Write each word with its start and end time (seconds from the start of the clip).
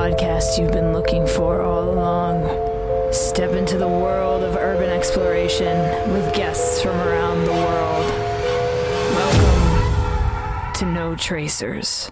podcast 0.00 0.58
you've 0.58 0.72
been 0.72 0.94
looking 0.94 1.26
for 1.26 1.60
all 1.60 1.90
along. 1.90 2.42
Step 3.12 3.50
into 3.50 3.76
the 3.76 3.86
world 3.86 4.42
of 4.42 4.56
urban 4.56 4.88
exploration 4.88 5.76
with 6.10 6.34
guests 6.34 6.80
from 6.80 6.96
around 7.00 7.44
the 7.44 7.52
world. 7.52 8.06
Welcome 9.14 10.72
to 10.72 10.86
No 10.86 11.14
Tracers. 11.14 12.10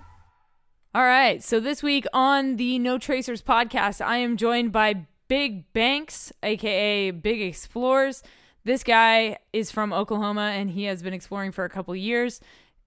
All 0.94 1.02
right. 1.02 1.42
So 1.42 1.60
this 1.60 1.82
week 1.82 2.04
on 2.12 2.56
the 2.56 2.78
No 2.78 2.98
Tracers 2.98 3.40
podcast, 3.40 4.04
I 4.04 4.18
am 4.18 4.36
joined 4.36 4.70
by 4.70 5.06
BigBankz, 5.30 6.32
aka 6.42 7.10
BigExplorez. 7.10 8.22
This 8.64 8.84
guy 8.84 9.38
is 9.54 9.70
from 9.70 9.94
Oklahoma 9.94 10.52
and 10.54 10.68
he 10.68 10.84
has 10.84 11.02
been 11.02 11.14
exploring 11.14 11.52
for 11.52 11.64
a 11.64 11.70
couple 11.70 11.96
years. 11.96 12.42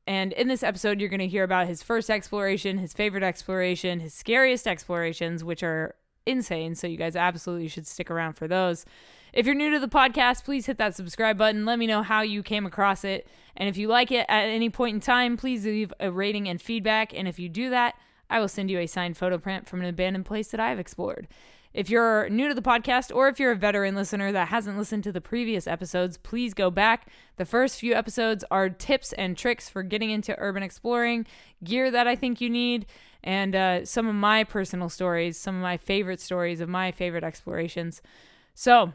And 0.08 0.34
in 0.34 0.48
this 0.48 0.64
episode, 0.64 1.00
you're 1.00 1.10
going 1.10 1.20
to 1.20 1.28
hear 1.28 1.44
about 1.44 1.68
his 1.68 1.84
first 1.84 2.10
exploration, 2.10 2.78
his 2.78 2.94
favorite 2.94 3.24
exploration, 3.24 4.00
his 4.00 4.14
scariest 4.14 4.68
explorations, 4.68 5.44
which 5.44 5.64
are 5.64 5.96
insane. 6.26 6.76
So 6.76 6.88
you 6.88 6.98
guys 6.98 7.16
absolutely 7.16 7.68
should 7.68 7.88
stick 7.88 8.10
around 8.10 8.34
for 8.34 8.48
those. 8.48 8.86
If 9.34 9.46
you're 9.46 9.56
new 9.56 9.72
to 9.72 9.80
the 9.80 9.88
podcast, 9.88 10.44
please 10.44 10.66
hit 10.66 10.78
that 10.78 10.96
subscribe 10.96 11.38
button. 11.38 11.66
Let 11.66 11.80
me 11.80 11.88
know 11.88 12.04
how 12.04 12.22
you 12.22 12.44
came 12.44 12.66
across 12.66 13.04
it. 13.04 13.28
And 13.56 13.70
if 13.70 13.78
you 13.78 13.88
like 13.88 14.12
it 14.12 14.26
at 14.28 14.44
any 14.44 14.70
point 14.70 14.96
in 14.96 15.00
time, 15.02 15.38
please 15.38 15.66
leave 15.66 15.94
a 16.00 16.12
rating 16.12 16.50
and 16.50 16.62
feedback. 16.62 17.14
And 17.14 17.28
if 17.28 17.40
you 17.40 17.48
do 17.48 17.70
that, 17.70 17.96
I 18.30 18.40
will 18.40 18.48
send 18.48 18.70
you 18.70 18.80
a 18.80 18.88
signed 18.88 19.18
photo 19.18 19.38
print 19.38 19.70
from 19.70 19.82
an 19.82 19.88
abandoned 19.88 20.26
place 20.26 20.50
that 20.50 20.60
I've 20.60 20.80
explored. 20.80 21.28
If 21.74 21.90
you're 21.90 22.28
new 22.30 22.50
to 22.50 22.54
the 22.54 22.62
podcast 22.62 23.16
or 23.16 23.30
if 23.30 23.40
you're 23.40 23.54
a 23.54 23.56
veteran 23.56 23.96
listener 23.96 24.32
that 24.32 24.50
hasn't 24.50 24.78
listened 24.78 25.04
to 25.06 25.12
the 25.12 25.22
previous 25.22 25.68
episodes, 25.68 26.18
please 26.18 26.54
go 26.54 26.70
back. 26.70 27.08
The 27.38 27.46
first 27.46 27.80
few 27.80 27.94
episodes 27.94 28.44
are 28.52 28.70
tips 28.70 29.14
and 29.14 29.38
tricks 29.38 29.70
for 29.70 29.82
getting 29.82 30.10
into 30.10 30.36
urban 30.38 30.64
exploring, 30.64 31.26
gear 31.64 31.90
that 31.90 32.08
I 32.08 32.16
think 32.16 32.42
you 32.42 32.50
need, 32.50 32.86
and 33.24 33.56
uh, 33.56 33.86
some 33.86 34.08
of 34.08 34.16
my 34.16 34.44
personal 34.44 34.90
stories, 34.90 35.38
some 35.38 35.56
of 35.56 35.62
my 35.62 35.78
favorite 35.78 36.20
stories 36.20 36.60
of 36.60 36.68
my 36.68 36.92
favorite 36.92 37.24
explorations. 37.24 38.02
So, 38.54 38.94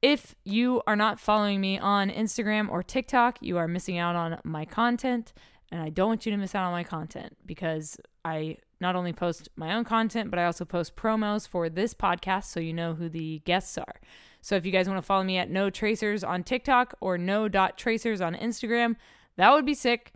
if 0.00 0.34
you 0.44 0.82
are 0.86 0.96
not 0.96 1.20
following 1.20 1.60
me 1.60 1.78
on 1.78 2.10
Instagram 2.10 2.68
or 2.68 2.82
TikTok, 2.82 3.38
you 3.40 3.56
are 3.56 3.68
missing 3.68 3.98
out 3.98 4.16
on 4.16 4.38
my 4.42 4.64
content. 4.64 5.32
And 5.70 5.80
I 5.80 5.90
don't 5.90 6.08
want 6.08 6.26
you 6.26 6.32
to 6.32 6.38
miss 6.38 6.56
out 6.56 6.64
on 6.64 6.72
my 6.72 6.82
content 6.82 7.36
because 7.46 7.96
I 8.24 8.56
not 8.80 8.96
only 8.96 9.12
post 9.12 9.48
my 9.56 9.74
own 9.74 9.84
content, 9.84 10.30
but 10.30 10.38
I 10.38 10.44
also 10.44 10.64
post 10.64 10.96
promos 10.96 11.46
for 11.46 11.68
this 11.68 11.94
podcast 11.94 12.44
so 12.44 12.60
you 12.60 12.72
know 12.72 12.94
who 12.94 13.08
the 13.08 13.40
guests 13.44 13.78
are. 13.78 14.00
So 14.40 14.56
if 14.56 14.66
you 14.66 14.72
guys 14.72 14.88
want 14.88 14.98
to 14.98 15.06
follow 15.06 15.22
me 15.22 15.38
at 15.38 15.50
no 15.50 15.70
tracers 15.70 16.24
on 16.24 16.42
TikTok 16.42 16.94
or 17.00 17.16
no.tracers 17.16 18.20
on 18.20 18.34
Instagram, 18.34 18.96
that 19.36 19.52
would 19.52 19.64
be 19.64 19.74
sick. 19.74 20.12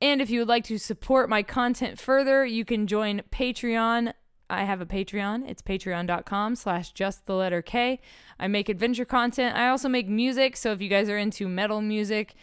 And 0.00 0.20
if 0.20 0.30
you 0.30 0.40
would 0.40 0.48
like 0.48 0.64
to 0.64 0.78
support 0.78 1.28
my 1.28 1.42
content 1.42 1.98
further, 1.98 2.44
you 2.44 2.64
can 2.64 2.86
join 2.86 3.22
Patreon. 3.30 4.12
I 4.48 4.64
have 4.64 4.80
a 4.80 4.86
Patreon. 4.86 5.48
It's 5.48 5.62
patreon.com 5.62 6.54
slash 6.56 6.92
just 6.92 7.26
the 7.26 7.34
letter 7.34 7.62
K. 7.62 8.00
I 8.38 8.46
make 8.46 8.68
adventure 8.68 9.04
content. 9.04 9.56
I 9.56 9.68
also 9.68 9.88
make 9.88 10.08
music. 10.08 10.56
So 10.56 10.72
if 10.72 10.80
you 10.80 10.88
guys 10.88 11.08
are 11.08 11.18
into 11.18 11.48
metal 11.48 11.80
music, 11.80 12.34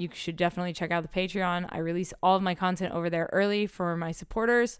you 0.00 0.08
should 0.12 0.36
definitely 0.36 0.72
check 0.72 0.90
out 0.90 1.02
the 1.02 1.08
Patreon. 1.08 1.68
I 1.70 1.78
release 1.78 2.12
all 2.22 2.36
of 2.36 2.42
my 2.42 2.54
content 2.54 2.94
over 2.94 3.10
there 3.10 3.28
early 3.32 3.66
for 3.66 3.96
my 3.96 4.12
supporters. 4.12 4.78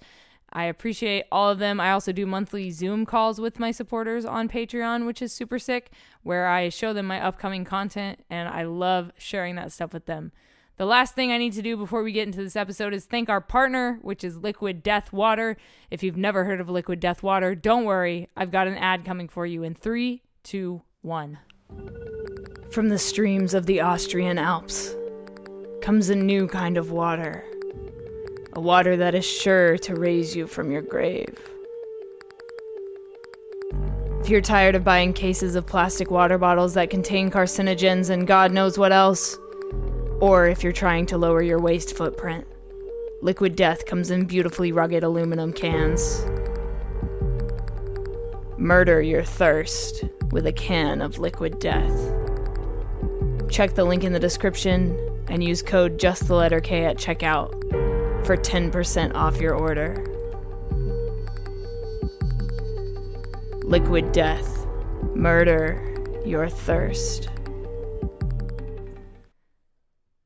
I 0.53 0.65
appreciate 0.65 1.27
all 1.31 1.49
of 1.49 1.59
them. 1.59 1.81
I 1.81 1.93
also 1.93 2.13
do 2.13 2.27
monthly 2.27 2.71
Zoom 2.71 3.07
calls 3.07 3.41
with 3.41 3.61
my 3.61 3.71
supporters 3.71 4.25
on 4.25 4.49
Patreon, 4.49 5.07
which 5.07 5.23
is 5.23 5.33
super 5.33 5.59
sick, 5.59 5.91
where 6.23 6.49
I 6.49 6.69
show 6.71 6.93
them 6.93 7.07
my 7.07 7.21
upcoming 7.21 7.65
content 7.65 8.25
and 8.31 8.49
I 8.49 8.65
love 8.65 9.13
sharing 9.17 9.55
that 9.57 9.73
stuff 9.73 9.93
with 9.93 10.07
them. 10.07 10.33
The 10.77 10.87
last 10.87 11.15
thing 11.15 11.31
I 11.31 11.39
need 11.39 11.53
to 11.53 11.63
do 11.63 11.77
before 11.77 12.03
we 12.03 12.11
get 12.11 12.27
into 12.27 12.43
this 12.43 12.57
episode 12.57 12.95
is 12.95 13.05
thank 13.05 13.29
our 13.29 13.41
partner, 13.41 13.99
which 14.03 14.25
is 14.25 14.39
Liquid 14.39 14.83
Death 14.83 15.13
Water. 15.13 15.57
If 15.91 16.03
you've 16.03 16.17
never 16.17 16.45
heard 16.45 16.61
of 16.61 16.71
Liquid 16.71 17.01
Death 17.01 17.23
Water, 17.23 17.55
don't 17.55 17.85
worry. 17.85 18.29
I've 18.35 18.51
got 18.51 18.67
an 18.67 18.79
ad 18.79 19.05
coming 19.05 19.29
for 19.29 19.45
you 19.45 19.63
in 19.63 19.75
three, 19.75 20.23
two, 20.43 20.83
one. 21.03 21.39
From 22.73 22.89
the 22.89 22.99
streams 22.99 23.53
of 23.53 23.67
the 23.67 23.83
Austrian 23.83 24.39
Alps 24.39 24.97
comes 25.81 26.11
a 26.11 26.15
new 26.15 26.47
kind 26.47 26.77
of 26.77 26.91
water. 26.91 27.45
A 28.53 28.61
water 28.61 28.97
that 28.97 29.15
is 29.15 29.25
sure 29.25 29.79
to 29.79 29.95
raise 29.95 30.37
you 30.37 30.47
from 30.47 30.71
your 30.71 30.83
grave. 30.83 31.35
If 34.21 34.29
you're 34.29 34.43
tired 34.43 34.75
of 34.75 34.85
buying 34.85 35.15
cases 35.15 35.55
of 35.55 35.67
plastic 35.67 36.11
water 36.11 36.37
bottles 36.37 36.75
that 36.75 36.91
contain 36.91 37.31
carcinogens 37.31 38.11
and 38.11 38.27
God 38.27 38.53
knows 38.53 38.77
what 38.77 38.93
else, 38.93 39.39
or 40.21 40.47
if 40.47 40.63
you're 40.63 40.73
trying 40.73 41.07
to 41.07 41.19
lower 41.19 41.43
your 41.43 41.59
waste 41.59 41.97
footprint, 41.97 42.47
Liquid 43.23 43.57
Death 43.57 43.87
comes 43.87 44.11
in 44.11 44.27
beautifully 44.27 44.73
rugged 44.73 45.03
aluminum 45.03 45.53
cans. 45.53 46.27
Murder 48.59 49.01
your 49.01 49.25
thirst 49.25 50.05
with 50.31 50.47
a 50.47 50.53
can 50.53 51.01
of 51.01 51.19
Liquid 51.19 51.59
Death. 51.59 52.15
Check 53.49 53.75
the 53.75 53.85
link 53.85 54.05
in 54.05 54.13
the 54.13 54.21
description 54.21 55.10
and 55.31 55.43
use 55.43 55.63
code 55.63 55.99
just 55.99 56.27
the 56.27 56.35
letter 56.35 56.61
K 56.61 56.85
at 56.85 56.99
checkout 56.99 57.51
for 58.27 58.37
10% 58.37 59.15
off 59.15 59.41
your 59.41 59.55
order. 59.55 60.05
Liquid 63.65 64.13
Death. 64.13 64.67
Murder 65.15 65.87
your 66.27 66.49
thirst. 66.49 67.29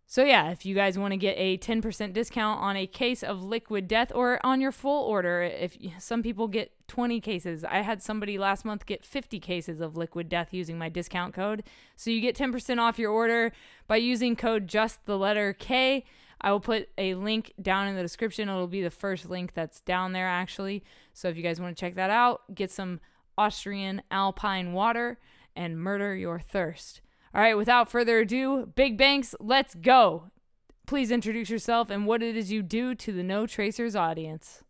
So 0.06 0.22
yeah, 0.22 0.50
if 0.50 0.64
you 0.64 0.74
guys 0.76 0.96
want 0.96 1.12
to 1.12 1.16
get 1.16 1.34
a 1.36 1.58
10% 1.58 2.12
discount 2.12 2.60
on 2.60 2.76
a 2.76 2.86
case 2.86 3.22
of 3.24 3.42
Liquid 3.42 3.88
Death 3.88 4.12
or 4.14 4.38
on 4.46 4.60
your 4.60 4.70
full 4.70 5.04
order, 5.04 5.42
if 5.42 5.76
some 5.98 6.22
people 6.22 6.46
get 6.46 6.83
20 6.88 7.20
cases. 7.20 7.64
I 7.64 7.78
had 7.78 8.02
somebody 8.02 8.38
last 8.38 8.64
month 8.64 8.86
get 8.86 9.04
50 9.04 9.40
cases 9.40 9.80
of 9.80 9.96
Liquid 9.96 10.28
Death 10.28 10.48
using 10.52 10.78
my 10.78 10.88
discount 10.88 11.34
code. 11.34 11.64
So 11.96 12.10
you 12.10 12.20
get 12.20 12.36
10% 12.36 12.78
off 12.78 12.98
your 12.98 13.10
order 13.10 13.52
by 13.86 13.96
using 13.96 14.36
code 14.36 14.68
just 14.68 15.04
the 15.06 15.18
letter 15.18 15.52
K. 15.52 16.04
I 16.40 16.52
will 16.52 16.60
put 16.60 16.90
a 16.98 17.14
link 17.14 17.52
down 17.60 17.88
in 17.88 17.96
the 17.96 18.02
description. 18.02 18.48
It'll 18.48 18.66
be 18.66 18.82
the 18.82 18.90
first 18.90 19.30
link 19.30 19.54
that's 19.54 19.80
down 19.80 20.12
there 20.12 20.28
actually. 20.28 20.84
So 21.12 21.28
if 21.28 21.36
you 21.36 21.42
guys 21.42 21.60
want 21.60 21.76
to 21.76 21.80
check 21.80 21.94
that 21.94 22.10
out, 22.10 22.54
get 22.54 22.70
some 22.70 23.00
Austrian 23.38 24.02
alpine 24.10 24.72
water 24.72 25.18
and 25.56 25.78
murder 25.78 26.14
your 26.14 26.38
thirst. 26.38 27.00
All 27.34 27.40
right, 27.40 27.56
without 27.56 27.90
further 27.90 28.20
ado, 28.20 28.66
BigBankz, 28.76 29.34
let's 29.40 29.74
go. 29.74 30.30
Please 30.86 31.10
introduce 31.10 31.48
yourself 31.48 31.90
and 31.90 32.06
what 32.06 32.22
it 32.22 32.36
is 32.36 32.52
you 32.52 32.62
do 32.62 32.94
to 32.94 33.12
the 33.12 33.22
No 33.22 33.46
Tracers 33.46 33.96
audience. 33.96 34.62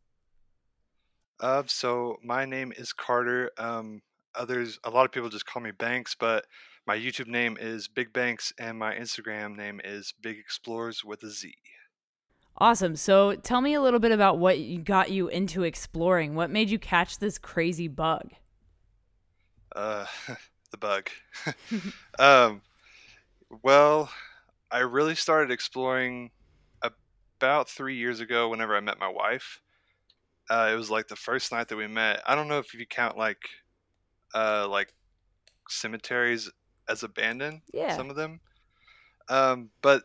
Uh, 1.41 1.63
so 1.67 2.17
my 2.23 2.45
name 2.45 2.73
is 2.77 2.93
Carter. 2.93 3.51
Um, 3.59 4.03
others, 4.35 4.79
a 4.85 4.91
lot 4.91 5.05
of 5.05 5.13
people 5.13 5.29
just 5.29 5.47
call 5.47 5.63
me 5.63 5.73
Banks, 5.73 6.15
but 6.19 6.47
my 6.87 6.97
YouTube 6.97 7.29
name 7.29 7.57
is 7.61 7.89
BigBankz, 7.89 8.53
and 8.59 8.79
my 8.79 8.95
Instagram 8.95 9.57
name 9.57 9.81
is 9.83 10.13
BigExplorez 10.23 11.05
with 11.05 11.23
a 11.23 11.31
Z. 11.31 11.55
Awesome. 12.59 12.95
So 12.95 13.35
tell 13.35 13.61
me 13.61 13.75
a 13.75 13.81
little 13.81 13.99
bit 13.99 14.13
about 14.13 14.39
what 14.39 14.55
got 14.85 15.11
you 15.11 15.29
into 15.29 15.65
exploring. 15.65 16.35
What 16.35 16.51
made 16.51 16.71
you 16.71 16.79
catch 16.79 17.19
this 17.19 17.37
crazy 17.37 17.89
bug? 17.89 18.31
Uh, 19.75 20.07
the 20.71 20.77
bug. 20.77 21.11
um, 22.19 22.63
well, 23.63 24.11
I 24.71 24.81
really 24.81 25.15
started 25.15 25.51
exploring 25.51 26.31
about 26.83 27.69
three 27.69 27.97
years 27.97 28.21
ago. 28.21 28.49
Whenever 28.49 28.77
I 28.77 28.81
met 28.81 28.99
my 28.99 29.09
wife, 29.09 29.61
uh, 30.51 30.71
it 30.73 30.77
was 30.77 30.91
like 30.91 31.09
the 31.09 31.17
first 31.17 31.53
night 31.53 31.69
that 31.69 31.77
we 31.77 31.87
met. 31.87 32.23
I 32.27 32.35
don't 32.35 32.49
know 32.49 32.59
if 32.59 32.75
you 32.75 32.87
count 32.87 33.17
like, 33.17 33.43
uh, 34.35 34.67
like 34.69 34.93
cemeteries 35.69 36.51
as 36.89 37.03
abandoned. 37.03 37.63
Yeah. 37.73 37.97
Some 37.97 38.11
of 38.11 38.17
them. 38.17 38.41
Um, 39.29 39.71
but 39.81 40.05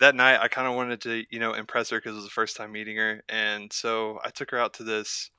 that 0.00 0.14
night 0.14 0.40
I 0.40 0.48
kind 0.48 0.68
of 0.68 0.74
wanted 0.74 1.00
to, 1.02 1.24
you 1.30 1.38
know, 1.38 1.54
impress 1.54 1.90
her 1.90 1.98
because 1.98 2.12
it 2.12 2.16
was 2.16 2.24
the 2.24 2.30
first 2.30 2.56
time 2.56 2.72
meeting 2.72 2.96
her, 2.96 3.22
and 3.28 3.72
so 3.72 4.20
I 4.24 4.30
took 4.30 4.50
her 4.52 4.58
out 4.58 4.74
to 4.74 4.84
this 4.84 5.30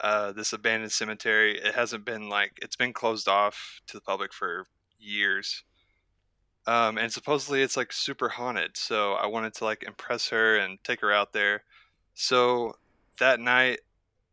uh, 0.00 0.32
this 0.32 0.52
abandoned 0.52 0.92
cemetery. 0.92 1.58
It 1.58 1.74
hasn't 1.74 2.04
been 2.04 2.28
like 2.28 2.52
it's 2.62 2.76
been 2.76 2.92
closed 2.92 3.28
off 3.28 3.80
to 3.86 3.96
the 3.96 4.00
public 4.00 4.32
for 4.32 4.66
years. 4.98 5.64
Um, 6.66 6.98
and 6.98 7.10
supposedly 7.10 7.62
it's 7.62 7.76
like 7.78 7.92
super 7.92 8.28
haunted. 8.28 8.76
So 8.76 9.14
I 9.14 9.26
wanted 9.26 9.54
to 9.54 9.64
like 9.64 9.84
impress 9.84 10.28
her 10.28 10.56
and 10.56 10.78
take 10.84 11.00
her 11.00 11.12
out 11.12 11.32
there. 11.32 11.62
So 12.14 12.76
that 13.18 13.40
night, 13.40 13.80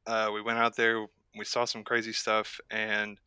uh, 0.08 0.30
we 0.34 0.42
went 0.42 0.60
out 0.60 0.76
there. 0.76 1.06
We 1.38 1.46
saw 1.46 1.66
some 1.66 1.84
crazy 1.84 2.14
stuff, 2.14 2.60
and 2.72 3.18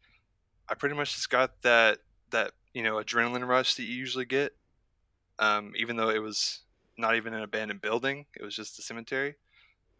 I 0.69 0.75
pretty 0.75 0.95
much 0.95 1.15
just 1.15 1.31
got 1.31 1.63
that 1.63 1.99
that 2.31 2.53
you 2.73 2.83
know 2.83 2.97
adrenaline 2.97 3.47
rush 3.47 3.75
that 3.75 3.85
you 3.85 3.95
usually 3.95 4.25
get. 4.25 4.55
Um, 5.39 5.73
even 5.77 5.97
though 5.97 6.11
it 6.11 6.21
was 6.23 6.61
not 6.97 7.15
even 7.17 7.33
an 7.33 7.43
abandoned 7.43 7.81
building, 7.81 8.27
it 8.35 8.43
was 8.43 8.57
just 8.57 8.79
a 8.79 8.83
cemetery 8.83 9.37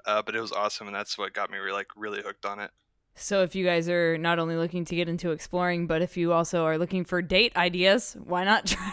uh, 0.09 0.23
but 0.23 0.35
it 0.35 0.41
was 0.41 0.53
awesome, 0.53 0.87
and 0.87 0.97
that's 0.97 1.19
what 1.19 1.33
got 1.33 1.51
me 1.51 1.59
really, 1.59 1.73
like 1.73 1.89
really 1.97 2.23
hooked 2.23 2.47
on 2.47 2.61
it. 2.61 2.71
So 3.15 3.43
if 3.43 3.55
you 3.55 3.65
guys 3.65 3.89
are 3.89 4.17
not 4.17 4.39
only 4.39 4.57
looking 4.57 4.85
to 4.87 4.95
get 4.97 5.09
into 5.09 5.33
exploring, 5.33 5.87
but 5.87 6.03
if 6.03 6.17
you 6.17 6.33
also 6.33 6.65
are 6.65 6.79
looking 6.79 7.05
for 7.05 7.21
date 7.21 7.55
ideas, 7.57 8.17
why 8.25 8.45
not 8.45 8.67
try 8.67 8.93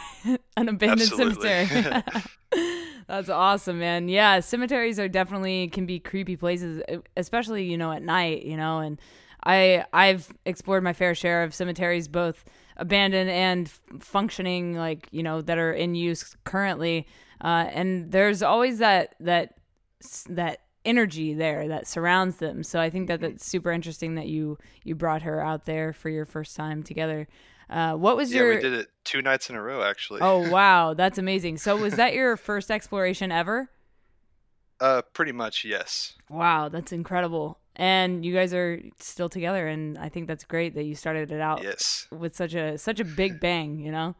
an 0.57 0.67
abandoned 0.67 1.01
Absolutely. 1.01 1.49
cemetery? 1.65 2.03
That's 3.07 3.29
awesome, 3.29 3.79
man. 3.79 4.09
Yeah, 4.09 4.39
cemeteries 4.39 4.99
are 4.99 5.07
definitely 5.07 5.67
can 5.67 5.85
be 5.85 5.99
creepy 5.99 6.35
places, 6.35 6.81
especially 7.15 7.65
you 7.65 7.77
know 7.77 7.91
at 7.91 8.01
night. 8.01 8.43
You 8.43 8.57
know, 8.57 8.79
and 8.79 8.99
I 9.43 9.85
I've 9.93 10.33
explored 10.45 10.83
my 10.83 10.93
fair 10.93 11.13
share 11.13 11.43
of 11.43 11.53
cemeteries, 11.53 12.07
both 12.07 12.43
abandoned 12.77 13.29
and 13.29 13.69
functioning, 13.99 14.75
like 14.75 15.07
you 15.11 15.21
know 15.21 15.41
that 15.41 15.57
are 15.57 15.73
in 15.73 15.93
use 15.95 16.35
currently. 16.45 17.05
Uh, 17.43 17.67
and 17.71 18.11
there's 18.11 18.41
always 18.41 18.79
that 18.79 19.15
that 19.19 19.55
that 20.29 20.61
energy 20.83 21.33
there 21.33 21.67
that 21.67 21.87
surrounds 21.87 22.37
them. 22.37 22.63
So 22.63 22.79
I 22.79 22.89
think 22.89 23.07
that 23.07 23.19
that's 23.19 23.45
super 23.45 23.71
interesting 23.71 24.15
that 24.15 24.27
you 24.27 24.57
you 24.83 24.95
brought 24.95 25.21
her 25.21 25.41
out 25.41 25.65
there 25.65 25.93
for 25.93 26.09
your 26.09 26.25
first 26.25 26.55
time 26.55 26.81
together. 26.81 27.27
Uh, 27.69 27.93
what 27.95 28.15
was 28.15 28.31
yeah, 28.31 28.41
your? 28.41 28.55
we 28.55 28.61
did 28.61 28.73
it 28.73 28.87
two 29.03 29.21
nights 29.21 29.49
in 29.49 29.55
a 29.55 29.61
row 29.61 29.81
actually. 29.81 30.21
Oh 30.21 30.49
wow, 30.51 30.93
that's 30.93 31.17
amazing. 31.17 31.57
So 31.57 31.75
was 31.77 31.95
that 31.95 32.13
your 32.13 32.37
first 32.37 32.69
exploration 32.71 33.31
ever? 33.31 33.69
Uh, 34.79 35.01
pretty 35.13 35.31
much 35.31 35.63
yes. 35.63 36.13
Wow, 36.29 36.69
that's 36.69 36.91
incredible. 36.91 37.59
And 37.77 38.23
you 38.25 38.33
guys 38.33 38.53
are 38.53 38.79
still 38.99 39.29
together, 39.29 39.67
and 39.67 39.97
I 39.97 40.09
think 40.09 40.27
that's 40.27 40.43
great 40.45 40.75
that 40.75 40.83
you 40.83 40.95
started 40.95 41.31
it 41.31 41.41
out 41.41 41.61
Yes, 41.63 42.07
with 42.11 42.35
such 42.35 42.53
a 42.53 42.77
such 42.77 42.99
a 42.99 43.05
big 43.05 43.39
bang. 43.39 43.79
You 43.79 43.91
know. 43.91 44.15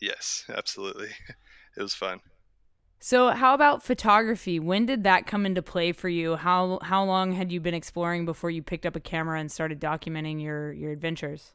yes, 0.00 0.44
absolutely. 0.48 1.10
It 1.76 1.82
was 1.82 1.94
fun. 1.94 2.18
So 2.98 3.30
how 3.30 3.54
about 3.54 3.82
photography? 3.84 4.58
When 4.58 4.84
did 4.86 5.04
that 5.04 5.24
come 5.24 5.46
into 5.46 5.62
play 5.62 5.92
for 5.92 6.08
you? 6.08 6.34
How 6.36 6.80
how 6.82 7.04
long 7.04 7.32
had 7.32 7.52
you 7.52 7.60
been 7.60 7.74
exploring 7.74 8.24
before 8.26 8.50
you 8.50 8.60
picked 8.62 8.84
up 8.84 8.96
a 8.96 9.00
camera 9.00 9.38
and 9.38 9.50
started 9.50 9.80
documenting 9.80 10.42
your 10.42 10.72
your 10.72 10.90
adventures? 10.90 11.52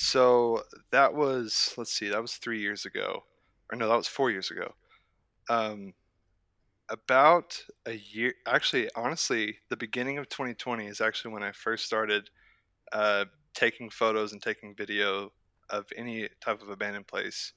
So 0.00 0.62
that 0.92 1.12
was 1.12 1.74
let's 1.76 1.92
see, 1.92 2.08
that 2.08 2.22
was 2.22 2.34
three 2.36 2.60
years 2.60 2.86
ago, 2.86 3.24
or 3.70 3.76
no, 3.76 3.88
that 3.88 3.96
was 3.96 4.06
four 4.06 4.30
years 4.30 4.48
ago. 4.48 4.74
Um, 5.50 5.94
about 6.88 7.60
a 7.84 7.94
year, 7.94 8.34
actually, 8.46 8.88
honestly, 8.94 9.58
the 9.70 9.76
beginning 9.76 10.18
of 10.18 10.28
2020 10.28 10.86
is 10.86 11.00
actually 11.00 11.32
when 11.34 11.42
I 11.42 11.50
first 11.50 11.84
started 11.84 12.30
uh, 12.92 13.24
taking 13.54 13.90
photos 13.90 14.32
and 14.32 14.40
taking 14.40 14.72
video 14.76 15.32
of 15.68 15.86
any 15.96 16.28
type 16.40 16.62
of 16.62 16.68
abandoned 16.68 17.08
place. 17.08 17.52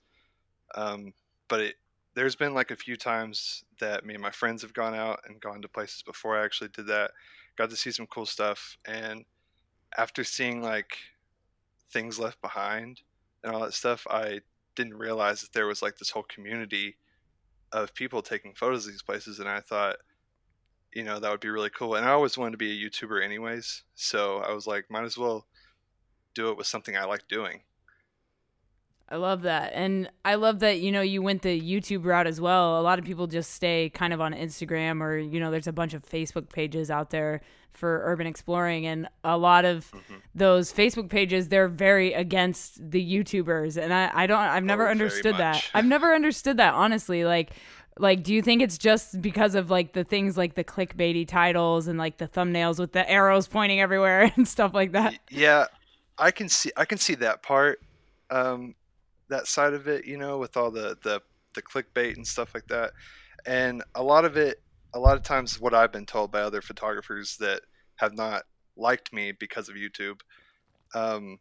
Um, 0.74 1.14
but 1.48 1.62
it, 1.62 1.76
there's 2.16 2.36
been 2.36 2.56
like 2.56 2.72
a 2.72 2.76
few 2.76 2.96
times 2.98 3.64
that 3.80 4.04
me 4.04 4.16
and 4.16 4.24
my 4.24 4.32
friends 4.32 4.64
have 4.64 4.74
gone 4.74 4.96
out 4.96 5.20
and 5.28 5.40
gone 5.40 5.62
to 5.62 5.70
places 5.70 6.02
before 6.02 6.40
I 6.40 6.44
actually 6.44 6.70
did 6.70 6.88
that. 6.88 7.12
Got 7.56 7.70
to 7.70 7.76
see 7.76 7.92
some 7.92 8.08
cool 8.08 8.26
stuff, 8.26 8.78
and 8.86 9.26
after 9.98 10.24
seeing 10.24 10.64
like 10.64 10.98
things 11.92 12.20
left 12.20 12.42
behind 12.42 13.02
and 13.44 13.54
all 13.54 13.62
that 13.62 13.74
stuff, 13.74 14.06
I 14.10 14.42
didn't 14.76 14.98
realize 14.98 15.42
that 15.42 15.54
there 15.54 15.68
was 15.68 15.82
like 15.82 15.98
this 15.98 16.10
whole 16.10 16.24
community 16.24 16.96
of 17.72 17.94
people 17.94 18.22
taking 18.22 18.54
photos 18.54 18.86
of 18.86 18.92
these 18.92 19.02
places, 19.02 19.40
and 19.40 19.48
I 19.50 19.60
thought, 19.60 19.98
you 20.94 21.04
know, 21.04 21.20
that 21.20 21.32
would 21.32 21.40
be 21.40 21.50
really 21.50 21.70
cool. 21.70 21.96
And 21.96 22.06
I 22.06 22.12
always 22.12 22.38
wanted 22.38 22.52
to 22.52 22.58
be 22.58 22.72
a 22.72 22.90
YouTuber, 22.90 23.24
anyways, 23.24 23.84
so 23.96 24.38
I 24.38 24.54
was 24.54 24.68
like, 24.68 24.90
might 24.90 25.06
as 25.06 25.18
well 25.18 25.46
do 26.34 26.50
it 26.50 26.58
with 26.58 26.68
something 26.68 26.96
I 26.96 27.06
like 27.06 27.28
doing. 27.28 27.62
I 29.12 29.18
love 29.18 29.42
that. 29.42 29.74
And 29.76 30.10
I 30.24 30.36
love 30.36 30.60
that, 30.60 30.80
you 30.80 30.92
know, 30.92 31.02
you 31.02 31.22
went 31.22 31.42
the 31.42 31.60
YouTube 31.62 32.06
route 32.06 32.28
as 32.28 32.40
well. 32.40 32.80
A 32.80 32.84
lot 32.84 32.98
of 32.98 33.04
people 33.04 33.28
just 33.28 33.52
stay 33.52 33.90
kind 33.94 34.14
of 34.14 34.22
on 34.22 34.34
Instagram 34.34 35.02
or, 35.02 35.18
you 35.18 35.40
know, 35.40 35.52
there's 35.52 35.68
a 35.68 35.74
bunch 35.74 35.94
of 35.94 36.04
Facebook 36.04 36.50
pages 36.50 36.90
out 36.90 37.10
there 37.10 37.42
for 37.74 38.02
urban 38.06 38.26
exploring 38.26 38.86
and 38.88 39.08
a 39.26 39.38
lot 39.38 39.66
of 39.66 39.92
Mm-hmm. 39.92 40.16
those 40.34 40.72
Facebook 40.74 41.10
pages 41.10 41.50
they're 41.50 41.68
very 41.68 42.14
against 42.14 42.90
the 42.92 43.02
YouTubers 43.06 43.76
and 43.82 43.94
I, 43.94 44.10
I 44.14 44.28
don't 44.28 44.40
I've 44.40 44.64
never 44.64 44.88
Oh, 44.88 44.92
understood 44.92 45.36
that. 45.38 45.64
I've 45.74 45.86
never 45.86 46.14
understood 46.16 46.58
that 46.58 46.74
honestly. 46.74 47.26
Like 47.26 47.52
like 48.00 48.24
do 48.24 48.34
you 48.34 48.42
think 48.42 48.62
it's 48.62 48.78
just 48.78 49.22
because 49.22 49.56
of 49.56 49.70
like 49.70 49.92
the 49.94 50.04
things 50.06 50.38
like 50.38 50.56
the 50.56 50.64
clickbaity 50.64 51.28
titles 51.28 51.88
and 51.88 51.98
like 52.00 52.18
the 52.18 52.28
thumbnails 52.28 52.80
with 52.80 52.94
the 52.94 53.10
arrows 53.10 53.48
pointing 53.50 53.82
everywhere 53.82 54.32
and 54.38 54.48
stuff 54.48 54.74
like 54.74 54.94
that? 54.94 55.16
Yeah 55.30 55.66
i 56.18 56.30
can 56.32 56.48
see 56.50 56.72
i 56.78 56.86
can 56.86 56.98
see 56.98 57.16
that 57.16 57.42
part 57.42 57.80
um 58.30 58.76
that 59.32 59.48
side 59.48 59.74
of 59.74 59.88
it 59.88 60.06
you 60.06 60.18
know 60.18 60.38
with 60.38 60.56
all 60.58 60.72
the 60.72 60.98
the 61.04 61.22
the 61.56 61.62
clickbait 61.62 62.16
and 62.16 62.26
stuff 62.28 62.54
like 62.54 62.68
that 62.68 62.92
and 63.46 63.84
a 63.96 64.04
lot 64.04 64.24
of 64.26 64.38
it 64.38 64.62
a 64.94 65.00
lot 65.00 65.18
of 65.18 65.24
times 65.24 65.60
what 65.60 65.74
i've 65.74 65.92
been 65.92 66.06
told 66.06 66.32
by 66.32 66.42
other 66.42 66.62
photographers 66.62 67.38
that 67.40 67.62
have 67.96 68.14
not 68.16 68.44
liked 68.78 69.12
me 69.12 69.32
because 69.32 69.68
of 69.70 69.76
youtube 69.76 70.22
um 70.94 71.40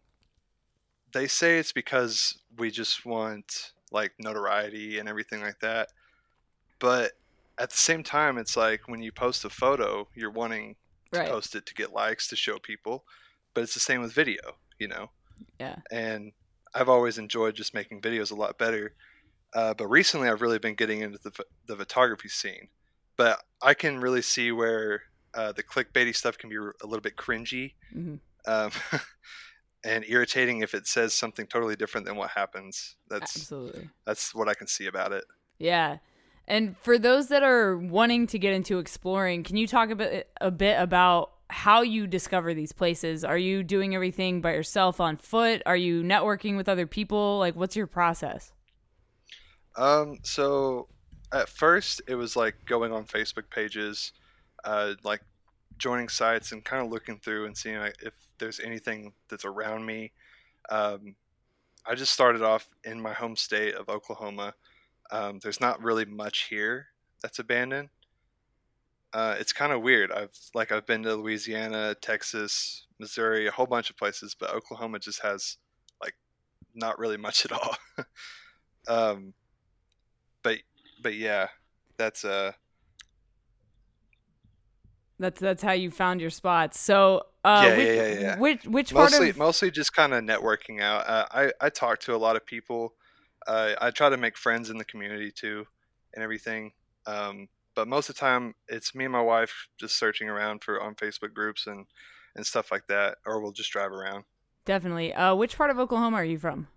they 1.13 1.27
say 1.27 1.59
it's 1.59 1.73
because 1.73 2.39
we 2.59 2.71
just 2.71 3.05
want 3.05 3.73
like 3.93 4.13
notoriety 4.19 4.99
and 4.99 5.09
everything 5.09 5.41
like 5.41 5.59
that 5.61 5.89
but 6.79 7.13
at 7.59 7.71
the 7.71 7.77
same 7.77 8.03
time 8.03 8.39
it's 8.39 8.57
like 8.57 8.89
when 8.89 9.03
you 9.03 9.13
post 9.13 9.45
a 9.45 9.51
photo 9.51 10.09
you're 10.15 10.31
wanting 10.31 10.77
to 11.13 11.19
Right. 11.19 11.29
post 11.29 11.57
it 11.57 11.67
to 11.67 11.75
get 11.75 11.93
likes 11.93 12.29
to 12.29 12.37
show 12.37 12.59
people 12.61 13.05
but 13.53 13.63
it's 13.63 13.75
the 13.75 13.81
same 13.81 14.01
with 14.01 14.13
video 14.13 14.59
you 14.79 14.87
know 14.89 15.11
Yeah. 15.59 15.77
and 15.91 16.33
i've 16.75 16.89
always 16.89 17.19
enjoyed 17.19 17.55
just 17.55 17.75
making 17.75 18.01
videos 18.01 18.31
a 18.31 18.35
lot 18.35 18.59
better 18.59 18.95
uh, 19.55 19.75
but 19.75 19.87
recently 19.89 20.29
i've 20.29 20.43
really 20.43 20.59
been 20.59 20.75
getting 20.75 21.01
into 21.01 21.19
the, 21.23 21.33
the 21.67 21.77
photography 21.77 22.29
scene 22.29 22.69
but 23.17 23.43
i 23.63 23.75
can 23.75 24.01
really 24.01 24.23
see 24.23 24.53
where 24.53 25.03
uh, 25.35 25.53
the 25.53 25.63
clickbaity 25.63 26.15
stuff 26.15 26.37
can 26.37 26.51
be 26.51 26.57
a 26.57 26.87
little 26.87 27.01
bit 27.01 27.17
cringy 27.17 27.75
hmm 27.93 28.17
um, 28.47 28.71
and 29.85 30.05
irritating 30.09 30.61
if 30.61 30.75
it 30.75 30.87
says 30.87 31.13
something 31.15 31.47
totally 31.47 31.77
different 31.77 32.07
than 32.07 32.17
what 32.17 32.31
happens 32.31 32.97
that's 33.09 33.37
Absolutely. 33.37 33.89
that's 34.07 34.35
what 34.35 34.49
i 34.49 34.55
can 34.55 34.67
see 34.67 34.87
about 34.87 35.13
it 35.13 35.25
Yeah. 35.59 35.99
And 36.49 36.77
for 36.79 36.99
those 36.99 37.29
that 37.29 37.45
are 37.45 37.77
wanting 37.77 38.27
to 38.29 38.39
get 38.39 38.53
into 38.55 38.79
exploring, 38.81 39.45
can 39.45 39.57
you 39.57 39.69
talk 39.69 39.91
a 39.91 39.95
bit 39.95 40.29
a 40.41 40.51
bit 40.51 40.81
about 40.81 41.31
how 41.51 41.83
you 41.83 42.07
discover 42.07 42.55
these 42.55 42.73
places? 42.73 43.25
Are 43.25 43.39
you 43.39 43.63
doing 43.63 43.95
everything 43.95 44.41
by 44.41 44.53
yourself 44.53 45.01
on 45.01 45.17
foot? 45.17 45.63
Are 45.67 45.77
you 45.77 46.03
networking 46.03 46.57
with 46.57 46.69
other 46.69 46.87
people? 46.87 47.39
Like 47.39 47.57
what's 47.57 47.77
your 47.77 47.87
process? 47.87 48.53
Um, 49.77 50.19
so 50.23 50.89
at 51.33 51.49
first 51.49 52.03
it 52.09 52.15
was 52.15 52.37
like 52.37 52.65
going 52.65 52.93
on 52.93 53.05
Facebook 53.05 53.51
pages, 53.51 54.13
uh, 54.65 54.95
like 55.05 55.21
joining 55.79 56.09
sites 56.09 56.53
and 56.53 56.65
kind 56.65 56.85
of 56.85 56.93
looking 56.93 57.19
through 57.19 57.47
and 57.47 57.57
seeing 57.57 57.79
like, 57.79 57.97
if 58.03 58.15
there's 58.39 58.61
anything 58.61 59.13
that's 59.29 59.45
around 59.45 59.85
me. 59.85 60.13
Um, 60.71 61.15
I 61.87 61.95
just 61.95 62.13
started 62.13 62.43
off 62.43 62.69
in 62.85 63.01
my 63.01 63.13
home 63.13 63.37
state 63.37 63.75
of 63.75 63.89
Oklahoma. 63.89 64.55
Um, 65.11 65.39
there's 65.43 65.61
not 65.61 65.83
really 65.83 66.05
much 66.05 66.49
here 66.51 66.87
that's 67.23 67.39
abandoned. 67.39 67.89
Uh, 69.13 69.37
it's 69.39 69.53
kind 69.53 69.73
of 69.73 69.83
weird. 69.83 70.13
I've 70.13 70.31
like 70.55 70.71
I've 70.71 70.87
been 70.87 71.03
to 71.03 71.17
Louisiana, 71.17 71.97
Texas, 72.01 72.87
Missouri, 72.99 73.47
a 73.47 73.51
whole 73.51 73.67
bunch 73.67 73.91
of 73.91 73.97
places, 73.97 74.37
but 74.39 74.55
Oklahoma 74.55 74.99
just 74.99 75.23
has 75.23 75.57
like 76.01 76.15
not 76.75 76.99
really 76.99 77.17
much 77.17 77.45
at 77.45 77.53
all. 77.53 77.77
um, 78.89 79.35
but 80.43 80.59
but 81.03 81.15
yeah, 81.15 81.49
that's 81.97 82.25
uh 82.25 82.53
That's 85.21 85.39
that's 85.39 85.63
how 85.63 85.73
you 85.73 85.91
found 85.91 86.23
your 86.23 86.31
spots. 86.31 86.81
So, 86.81 87.27
uh 87.45 87.65
Yeah, 87.67 87.77
which, 87.77 87.89
yeah, 87.89 88.07
yeah, 88.07 88.21
yeah. 88.21 88.39
which 88.39 88.65
which 88.65 88.95
part 88.95 89.11
mostly 89.13 89.31
of 89.31 89.37
mostly 89.37 89.71
just 89.71 89.93
kind 89.93 90.15
of 90.15 90.25
networking 90.25 90.81
out. 90.81 91.07
Uh, 91.07 91.27
I 91.31 91.53
I 91.61 91.69
talk 91.69 92.01
to 92.01 92.15
a 92.15 92.17
lot 92.17 92.37
of 92.37 92.47
people. 92.47 92.95
Uh, 93.47 93.75
I 93.81 93.91
try 93.91 94.09
to 94.09 94.17
make 94.17 94.37
friends 94.39 94.71
in 94.71 94.79
the 94.79 94.85
community 94.85 95.31
too, 95.31 95.67
and 96.15 96.25
everything. 96.25 96.73
Um, 97.07 97.49
but 97.81 97.89
most 97.89 98.11
of 98.11 98.15
the 98.17 98.21
time, 98.21 98.55
it's 98.69 98.95
me 98.95 99.05
and 99.07 99.13
my 99.13 99.23
wife 99.23 99.69
just 99.79 99.97
searching 99.99 100.29
around 100.29 100.63
for 100.63 100.81
on 100.83 100.95
Facebook 100.95 101.33
groups 101.33 101.67
and 101.67 101.87
and 102.37 102.45
stuff 102.47 102.71
like 102.71 102.87
that, 102.89 103.17
or 103.27 103.41
we'll 103.41 103.53
just 103.53 103.71
drive 103.73 103.91
around. 103.93 104.25
definitely. 104.67 105.15
Uh 105.15 105.35
which 105.35 105.57
part 105.57 105.71
of 105.71 105.79
Oklahoma 105.79 106.17
are 106.19 106.25
you 106.25 106.39
from? 106.39 106.69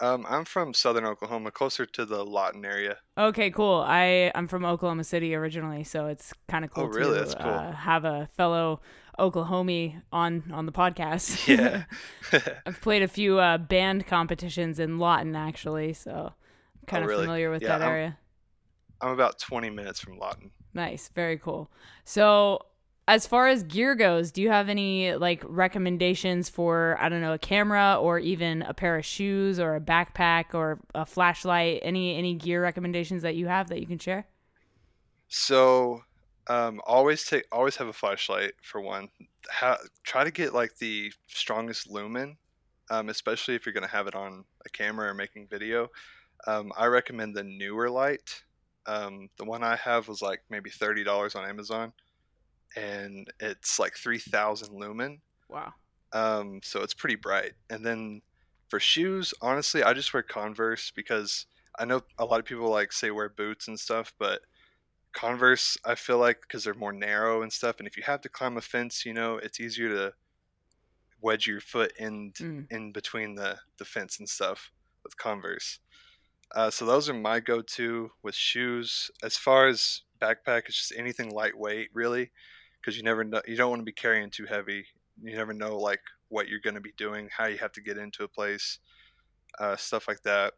Um, 0.00 0.24
I'm 0.28 0.46
from 0.46 0.72
southern 0.72 1.04
Oklahoma, 1.04 1.50
closer 1.50 1.84
to 1.84 2.06
the 2.06 2.24
Lawton 2.24 2.64
area. 2.64 2.96
Okay, 3.18 3.50
cool. 3.50 3.84
I 3.86 4.32
I'm 4.34 4.48
from 4.48 4.64
Oklahoma 4.64 5.04
City 5.04 5.34
originally, 5.34 5.84
so 5.84 6.06
it's 6.06 6.32
kind 6.48 6.64
of 6.64 6.70
cool 6.72 6.84
Oh, 6.84 6.86
really? 6.88 7.14
to 7.18 7.24
That's 7.24 7.34
cool. 7.34 7.50
uh, 7.52 7.72
have 7.72 8.04
a 8.04 8.28
fellow 8.36 8.80
Oklahomie 9.18 10.02
on 10.10 10.50
on 10.52 10.66
the 10.66 10.72
podcast. 10.72 11.46
Yeah. 11.46 11.84
I've 12.66 12.80
played 12.80 13.02
a 13.02 13.08
few 13.08 13.38
uh, 13.38 13.58
band 13.58 14.06
competitions 14.06 14.78
in 14.80 14.98
Lawton 14.98 15.36
actually, 15.36 15.92
so 15.92 16.32
I'm 16.32 16.86
kind 16.86 17.02
Oh, 17.02 17.04
of 17.04 17.10
really? 17.10 17.24
familiar 17.24 17.50
with 17.50 17.62
Yeah, 17.62 17.68
that 17.78 17.82
I'm- 17.82 17.90
area. 17.92 18.18
I'm 19.00 19.12
about 19.12 19.38
20 19.38 19.70
minutes 19.70 20.00
from 20.00 20.18
Lawton. 20.18 20.50
Nice, 20.74 21.08
very 21.14 21.38
cool. 21.38 21.70
So, 22.04 22.66
as 23.08 23.26
far 23.26 23.48
as 23.48 23.64
gear 23.64 23.96
goes, 23.96 24.30
do 24.30 24.40
you 24.40 24.50
have 24.50 24.68
any 24.68 25.14
like 25.14 25.42
recommendations 25.44 26.48
for 26.48 26.96
I 27.00 27.08
don't 27.08 27.20
know 27.20 27.32
a 27.32 27.38
camera 27.38 27.98
or 28.00 28.20
even 28.20 28.62
a 28.62 28.72
pair 28.72 28.96
of 28.96 29.04
shoes 29.04 29.58
or 29.58 29.74
a 29.74 29.80
backpack 29.80 30.54
or 30.54 30.78
a 30.94 31.04
flashlight? 31.04 31.80
Any 31.82 32.16
any 32.16 32.34
gear 32.34 32.62
recommendations 32.62 33.22
that 33.22 33.34
you 33.34 33.48
have 33.48 33.68
that 33.68 33.80
you 33.80 33.86
can 33.86 33.98
share? 33.98 34.26
So, 35.26 36.04
um, 36.46 36.80
always 36.86 37.24
take 37.24 37.46
always 37.50 37.76
have 37.76 37.88
a 37.88 37.92
flashlight 37.92 38.52
for 38.62 38.80
one. 38.80 39.08
Ha- 39.50 39.78
try 40.04 40.22
to 40.22 40.30
get 40.30 40.54
like 40.54 40.76
the 40.76 41.12
strongest 41.26 41.90
lumen, 41.90 42.36
um, 42.90 43.08
especially 43.08 43.56
if 43.56 43.66
you're 43.66 43.72
gonna 43.72 43.88
have 43.88 44.06
it 44.06 44.14
on 44.14 44.44
a 44.64 44.68
camera 44.68 45.10
or 45.10 45.14
making 45.14 45.48
video. 45.48 45.88
Um, 46.46 46.72
I 46.76 46.86
recommend 46.86 47.34
the 47.34 47.42
newer 47.42 47.90
light. 47.90 48.44
Um, 48.86 49.28
the 49.36 49.44
one 49.44 49.62
I 49.62 49.76
have 49.76 50.08
was 50.08 50.22
like 50.22 50.40
maybe 50.50 50.70
thirty 50.70 51.04
dollars 51.04 51.34
on 51.34 51.48
Amazon, 51.48 51.92
and 52.76 53.30
it's 53.40 53.78
like 53.78 53.96
three 53.96 54.18
thousand 54.18 54.74
lumen. 54.74 55.20
Wow. 55.48 55.74
Um, 56.12 56.60
so 56.62 56.82
it's 56.82 56.94
pretty 56.94 57.16
bright. 57.16 57.52
And 57.68 57.84
then 57.84 58.22
for 58.68 58.80
shoes, 58.80 59.34
honestly, 59.40 59.82
I 59.82 59.92
just 59.92 60.12
wear 60.14 60.22
Converse 60.22 60.90
because 60.94 61.46
I 61.78 61.84
know 61.84 62.02
a 62.18 62.24
lot 62.24 62.40
of 62.40 62.46
people 62.46 62.68
like 62.68 62.92
say 62.92 63.10
wear 63.10 63.28
boots 63.28 63.68
and 63.68 63.78
stuff, 63.78 64.12
but 64.18 64.40
Converse, 65.12 65.76
I 65.84 65.94
feel 65.96 66.18
like 66.18 66.40
because 66.42 66.64
they're 66.64 66.74
more 66.74 66.92
narrow 66.92 67.42
and 67.42 67.52
stuff, 67.52 67.76
and 67.78 67.86
if 67.88 67.96
you 67.96 68.02
have 68.04 68.20
to 68.22 68.28
climb 68.28 68.56
a 68.56 68.60
fence, 68.60 69.04
you 69.04 69.12
know, 69.12 69.36
it's 69.36 69.60
easier 69.60 69.88
to 69.88 70.12
wedge 71.20 71.46
your 71.46 71.60
foot 71.60 71.92
in 71.98 72.32
Mm. 72.32 72.66
in 72.70 72.92
between 72.92 73.34
the 73.34 73.58
the 73.78 73.84
fence 73.84 74.18
and 74.18 74.28
stuff 74.28 74.70
with 75.04 75.16
Converse. 75.16 75.80
Uh, 76.54 76.70
so 76.70 76.84
those 76.84 77.08
are 77.08 77.14
my 77.14 77.40
go-to 77.40 78.10
with 78.22 78.34
shoes. 78.34 79.10
As 79.22 79.36
far 79.36 79.68
as 79.68 80.02
backpack, 80.20 80.62
it's 80.66 80.76
just 80.76 80.92
anything 80.96 81.30
lightweight, 81.30 81.88
really, 81.94 82.32
because 82.80 82.96
you 82.96 83.02
never 83.02 83.22
know. 83.24 83.40
You 83.46 83.56
don't 83.56 83.70
want 83.70 83.80
to 83.80 83.84
be 83.84 83.92
carrying 83.92 84.30
too 84.30 84.46
heavy. 84.46 84.84
You 85.22 85.36
never 85.36 85.52
know 85.52 85.76
like 85.78 86.00
what 86.28 86.48
you're 86.48 86.60
going 86.60 86.74
to 86.74 86.80
be 86.80 86.92
doing, 86.96 87.28
how 87.36 87.46
you 87.46 87.58
have 87.58 87.72
to 87.72 87.80
get 87.80 87.98
into 87.98 88.24
a 88.24 88.28
place, 88.28 88.78
uh, 89.58 89.76
stuff 89.76 90.08
like 90.08 90.22
that. 90.22 90.54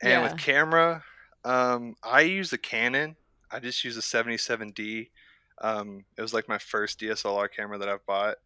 And 0.00 0.10
Yeah. 0.10 0.22
with 0.22 0.36
camera, 0.36 1.04
um, 1.44 1.94
I 2.02 2.22
use 2.22 2.50
the 2.50 2.58
Canon. 2.58 3.16
I 3.50 3.60
just 3.60 3.84
use 3.84 3.96
a 3.96 4.02
77D. 4.02 5.10
Um, 5.60 6.04
it 6.16 6.22
was 6.22 6.34
like 6.34 6.48
my 6.48 6.58
first 6.58 7.00
DSLR 7.00 7.48
camera 7.48 7.78
that 7.78 7.88
I've 7.88 8.06
bought. 8.06 8.36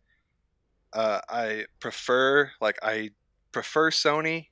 Uh, 0.93 1.21
I 1.29 1.67
prefer 1.81 2.53
like 2.61 2.79
I 2.83 3.11
prefer 3.53 3.91
Sony, 3.91 4.49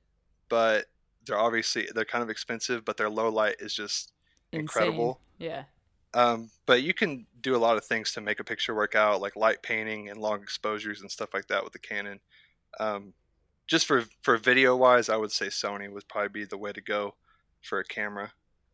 but 0.48 0.86
they're 1.26 1.38
obviously 1.38 1.88
they're 1.94 2.04
kind 2.04 2.22
of 2.22 2.30
expensive, 2.30 2.84
but 2.84 2.96
their 2.96 3.10
low 3.10 3.28
light 3.28 3.56
is 3.60 3.74
just 3.74 4.12
incredible. 4.52 5.20
Yeah. 5.38 5.64
Um, 6.12 6.50
but 6.66 6.82
you 6.82 6.92
can 6.92 7.26
do 7.40 7.54
a 7.54 7.58
lot 7.58 7.76
of 7.76 7.84
things 7.84 8.12
to 8.12 8.20
make 8.20 8.40
a 8.40 8.44
picture 8.44 8.74
work 8.74 8.94
out, 8.94 9.20
like 9.20 9.36
light 9.36 9.62
painting 9.62 10.08
and 10.08 10.20
long 10.20 10.42
exposures 10.42 11.00
and 11.00 11.10
stuff 11.10 11.30
like 11.32 11.46
that 11.46 11.62
with 11.62 11.72
the 11.72 11.78
Canon. 11.78 12.20
Um, 12.78 13.14
just 13.66 13.86
for 13.86 14.04
for 14.22 14.36
video 14.36 14.76
wise, 14.76 15.08
I 15.08 15.16
would 15.16 15.30
say 15.32 15.46
Sony 15.46 15.90
would 15.90 16.08
probably 16.08 16.28
be 16.28 16.44
the 16.44 16.58
way 16.58 16.72
to 16.72 16.80
go 16.80 17.14
for 17.62 17.78
a 17.78 17.84
camera. 17.84 18.32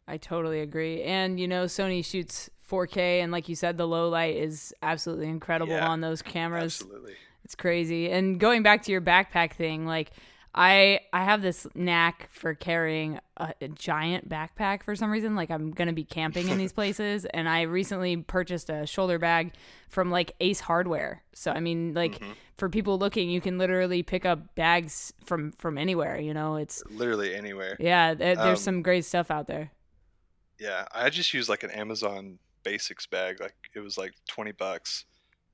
I 0.09 0.17
totally 0.17 0.61
agree. 0.61 1.03
And 1.03 1.39
you 1.39 1.49
know, 1.49 1.65
Sony 1.65 2.05
shoots 2.05 2.49
4K, 2.71 3.21
and 3.23 3.31
like 3.31 3.49
you 3.49 3.55
said, 3.55 3.77
the 3.77 3.87
low 3.87 4.09
light 4.09 4.37
is 4.37 4.73
absolutely 4.83 5.29
incredible 5.29 5.75
Yeah, 5.75 5.89
on 5.89 6.01
those 6.01 6.23
cameras. 6.23 6.81
Absolutely. 6.81 7.15
It's 7.45 7.55
crazy. 7.55 8.11
And 8.11 8.41
going 8.41 8.63
back 8.63 8.83
to 8.85 8.93
your 8.93 9.01
backpack 9.01 9.53
thing, 9.53 9.87
like 9.87 10.11
I 10.59 11.01
I 11.13 11.25
have 11.25 11.43
this 11.43 11.67
knack 11.75 12.29
for 12.33 12.55
carrying 12.55 13.21
a, 13.37 13.53
a 13.61 13.69
giant 13.69 14.29
backpack 14.29 14.83
for 14.85 14.97
some 14.97 15.11
reason. 15.11 15.37
Like 15.37 15.51
I'm 15.51 15.71
gonna 15.71 15.93
be 15.93 16.05
camping 16.05 16.49
in 16.49 16.57
these 16.57 16.73
places, 16.81 17.27
and 17.27 17.49
I 17.49 17.63
recently 17.63 18.17
purchased 18.17 18.71
a 18.71 18.87
shoulder 18.87 19.19
bag 19.19 19.53
from 19.89 20.11
like 20.11 20.33
Ace 20.41 20.61
Hardware. 20.61 21.23
So 21.35 21.51
I 21.53 21.61
mean, 21.61 21.93
like 21.95 22.19
Mhm. 22.21 22.35
for 22.57 22.71
people 22.71 22.97
looking, 22.99 23.29
you 23.29 23.41
can 23.43 23.59
literally 23.59 24.03
pick 24.03 24.25
up 24.25 24.55
bags 24.55 25.13
from 25.27 25.53
from 25.53 25.77
anywhere. 25.77 26.19
You 26.19 26.33
know, 26.33 26.57
it's 26.57 26.83
Literally 26.89 27.35
anywhere. 27.35 27.77
yeah. 27.79 28.15
th- 28.15 28.37
There's 28.39 28.59
Um, 28.61 28.65
some 28.65 28.83
great 28.83 29.05
stuff 29.05 29.31
out 29.31 29.47
there. 29.49 29.71
Yeah, 30.59 30.87
I 30.93 31.11
just 31.11 31.35
used 31.35 31.51
like 31.51 31.65
an 31.65 31.71
Amazon 31.71 32.39
Basics 32.63 33.07
bag. 33.07 33.41
Like 33.41 33.55
it 33.75 33.81
was 33.81 33.99
like 33.99 34.15
twenty 34.27 34.53
bucks, 34.53 35.05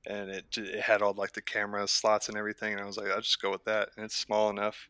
and 0.05 0.29
it 0.29 0.45
it 0.57 0.79
had 0.79 1.01
all 1.01 1.13
like 1.13 1.33
the 1.33 1.41
camera 1.41 1.85
slots 1.89 2.29
and 2.29 2.37
everything. 2.37 2.71
And 2.73 2.81
I 2.81 2.85
was 2.85 2.95
like, 2.97 3.11
I'll 3.11 3.19
just 3.21 3.41
go 3.41 3.51
with 3.51 3.65
that. 3.65 3.89
And 3.97 4.05
it's 4.05 4.15
small 4.15 4.49
enough 4.49 4.87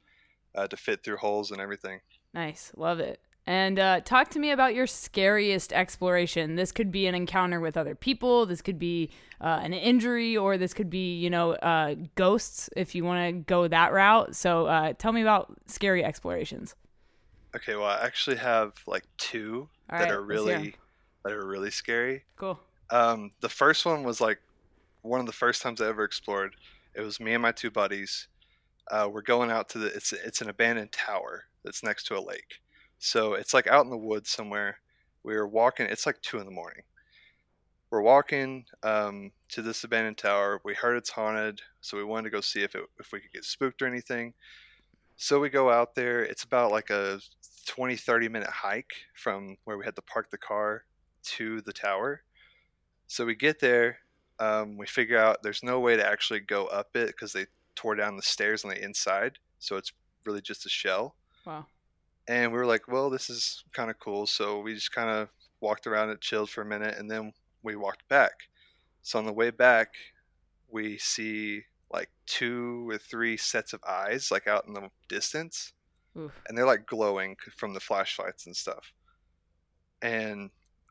uh, 0.56 0.68
to 0.68 0.78
fit 0.78 1.04
through 1.04 1.18
holes 1.18 1.52
and 1.52 1.60
everything. 1.62 2.00
Nice, 2.34 2.72
love 2.76 3.00
it. 3.00 3.20
And 3.46 3.78
uh, 3.78 4.00
talk 4.00 4.30
to 4.32 4.40
me 4.40 4.52
about 4.52 4.74
your 4.74 4.88
scariest 4.88 5.74
exploration. 5.74 6.56
This 6.56 6.72
could 6.72 6.92
be 6.92 7.08
an 7.08 7.16
encounter 7.16 7.60
with 7.60 7.76
other 7.76 7.94
people. 7.94 8.46
This 8.46 8.62
could 8.62 8.80
be 8.80 9.10
uh, 9.42 9.60
an 9.62 9.74
injury, 9.74 10.38
or 10.38 10.58
this 10.58 10.74
could 10.74 10.90
be, 10.90 11.18
you 11.18 11.30
know, 11.30 11.52
uh, 11.56 11.96
ghosts. 12.16 12.70
If 12.78 12.96
you 12.96 13.04
want 13.04 13.28
to 13.28 13.42
go 13.42 13.68
that 13.68 13.92
route. 13.92 14.36
So, 14.36 14.68
uh, 14.68 14.94
tell 14.98 15.12
me 15.12 15.22
about 15.22 15.54
scary 15.66 16.06
explorations. 16.06 16.76
Okay, 17.54 17.76
well, 17.76 17.86
I 17.88 18.00
actually 18.06 18.38
have 18.38 18.74
like 18.88 19.04
two 19.18 19.68
All 19.90 20.00
that 20.00 20.06
right, 20.06 20.12
are 20.14 20.22
let's 20.22 20.42
hear 20.46 20.56
'em. 20.56 20.62
really 20.62 20.76
that 21.26 21.34
are 21.34 21.46
really 21.46 21.72
scary. 21.72 22.24
Cool. 22.38 22.60
Um, 22.90 23.32
the 23.42 23.50
first 23.50 23.86
one 23.86 24.04
was 24.04 24.22
like 24.22 24.40
one 25.02 25.20
of 25.20 25.26
the 25.26 25.32
first 25.34 25.62
times 25.62 25.82
I 25.82 25.88
ever 25.88 26.04
explored. 26.06 26.56
It 26.96 27.02
was 27.02 27.20
me 27.20 27.34
and 27.34 27.42
my 27.42 27.52
two 27.52 27.72
buddies. 27.72 28.28
Uh, 28.92 29.10
we're 29.12 29.22
going 29.22 29.50
out 29.50 29.70
to 29.70 29.80
the 29.80 29.88
it's 29.88 30.14
it's 30.14 30.42
an 30.42 30.50
abandoned 30.50 30.92
tower 30.92 31.46
that's 31.64 31.84
next 31.84 32.06
to 32.08 32.18
a 32.18 32.22
lake. 32.22 32.62
So 33.00 33.34
it's 33.34 33.54
like 33.54 33.68
out 33.68 33.86
in 33.86 33.92
the 33.92 33.98
woods 33.98 34.30
somewhere. 34.30 34.78
We 35.24 35.36
were 35.36 35.48
walking. 35.48 35.88
It's 35.88 36.06
like 36.06 36.22
two 36.22 36.40
in 36.40 36.46
the 36.46 36.52
morning. 36.52 36.84
We're 37.90 38.02
walking 38.02 38.66
um, 38.82 39.32
to 39.50 39.62
this 39.62 39.84
abandoned 39.84 40.18
tower. 40.18 40.60
We 40.66 40.74
heard 40.74 40.98
it's 40.98 41.12
haunted, 41.12 41.62
so 41.80 41.96
we 41.96 42.04
wanted 42.04 42.24
to 42.24 42.30
go 42.32 42.42
see 42.42 42.64
if 42.64 42.76
it 42.76 42.84
if 43.00 43.12
we 43.12 43.20
could 43.20 43.32
get 43.32 43.46
spooked 43.46 43.82
or 43.82 43.88
anything. 43.88 44.34
So 45.16 45.40
we 45.40 45.50
go 45.50 45.70
out 45.70 45.96
there. 45.96 46.24
It's 46.24 46.44
about 46.44 46.72
like 46.72 46.90
a 46.90 47.20
20 47.68 47.96
30 47.96 48.30
minute 48.30 48.50
hike 48.50 48.94
from 49.16 49.58
where 49.64 49.78
we 49.78 49.86
had 49.86 49.96
to 49.96 50.02
park 50.02 50.30
the 50.32 50.38
car 50.38 50.86
to 51.24 51.62
the 51.62 51.74
tower. 51.74 52.24
So 53.08 53.26
we 53.26 53.36
get 53.36 53.60
there, 53.60 53.98
um, 54.40 54.78
we 54.78 54.88
figure 54.88 55.18
out 55.18 55.44
there's 55.44 55.64
no 55.64 55.80
way 55.80 55.96
to 55.96 56.06
actually 56.06 56.40
go 56.42 56.66
up 56.66 56.96
it 56.96 57.08
because 57.08 57.34
they 57.34 57.46
tore 57.76 57.96
down 57.96 58.16
the 58.16 58.24
stairs 58.24 58.64
on 58.64 58.72
the 58.72 58.84
inside, 58.84 59.38
so 59.60 59.78
it's 59.78 59.92
really 60.26 60.42
just 60.42 60.66
a 60.66 60.70
shell. 60.70 61.16
Wow. 61.46 61.66
And 62.28 62.52
we 62.52 62.58
were 62.58 62.66
like, 62.66 62.88
well, 62.88 63.10
this 63.10 63.30
is 63.30 63.64
kind 63.74 63.90
of 63.90 64.00
cool. 64.00 64.26
So 64.26 64.62
we 64.62 64.74
just 64.74 64.94
kind 64.94 65.10
of 65.10 65.30
walked 65.60 65.88
around 65.88 66.10
it, 66.10 66.22
chilled 66.22 66.50
for 66.50 66.62
a 66.62 66.66
minute, 66.66 66.96
and 66.98 67.10
then 67.12 67.34
we 67.64 67.76
walked 67.76 68.08
back. 68.08 68.34
So 69.02 69.20
on 69.20 69.26
the 69.26 69.34
way 69.34 69.50
back, 69.50 69.90
we 70.70 70.98
see 70.98 71.64
like 71.92 72.10
two 72.26 72.90
or 72.90 72.98
three 72.98 73.38
sets 73.38 73.74
of 73.74 73.84
eyes, 73.88 74.32
like 74.32 74.48
out 74.48 74.66
in 74.68 74.74
the 74.74 74.90
distance 75.10 75.74
Oof. 76.18 76.32
and 76.48 76.58
they're 76.58 76.66
like 76.66 76.86
glowing 76.86 77.36
from 77.56 77.74
the 77.74 77.80
flashlights 77.80 78.46
and 78.46 78.56
stuff. 78.56 78.94
And 80.02 80.50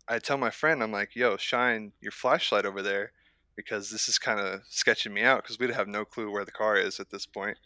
I 0.08 0.18
tell 0.18 0.38
my 0.38 0.50
friend, 0.50 0.82
I'm 0.82 0.92
like, 0.92 1.14
"Yo, 1.14 1.36
shine 1.36 1.92
your 2.00 2.12
flashlight 2.12 2.64
over 2.64 2.82
there, 2.82 3.12
because 3.56 3.90
this 3.90 4.08
is 4.08 4.18
kind 4.18 4.40
of 4.40 4.62
sketching 4.68 5.12
me 5.12 5.22
out 5.22 5.42
because 5.42 5.58
we'd 5.58 5.70
have 5.70 5.88
no 5.88 6.04
clue 6.04 6.30
where 6.30 6.44
the 6.44 6.52
car 6.52 6.76
is 6.76 7.00
at 7.00 7.10
this 7.10 7.26
point." 7.26 7.58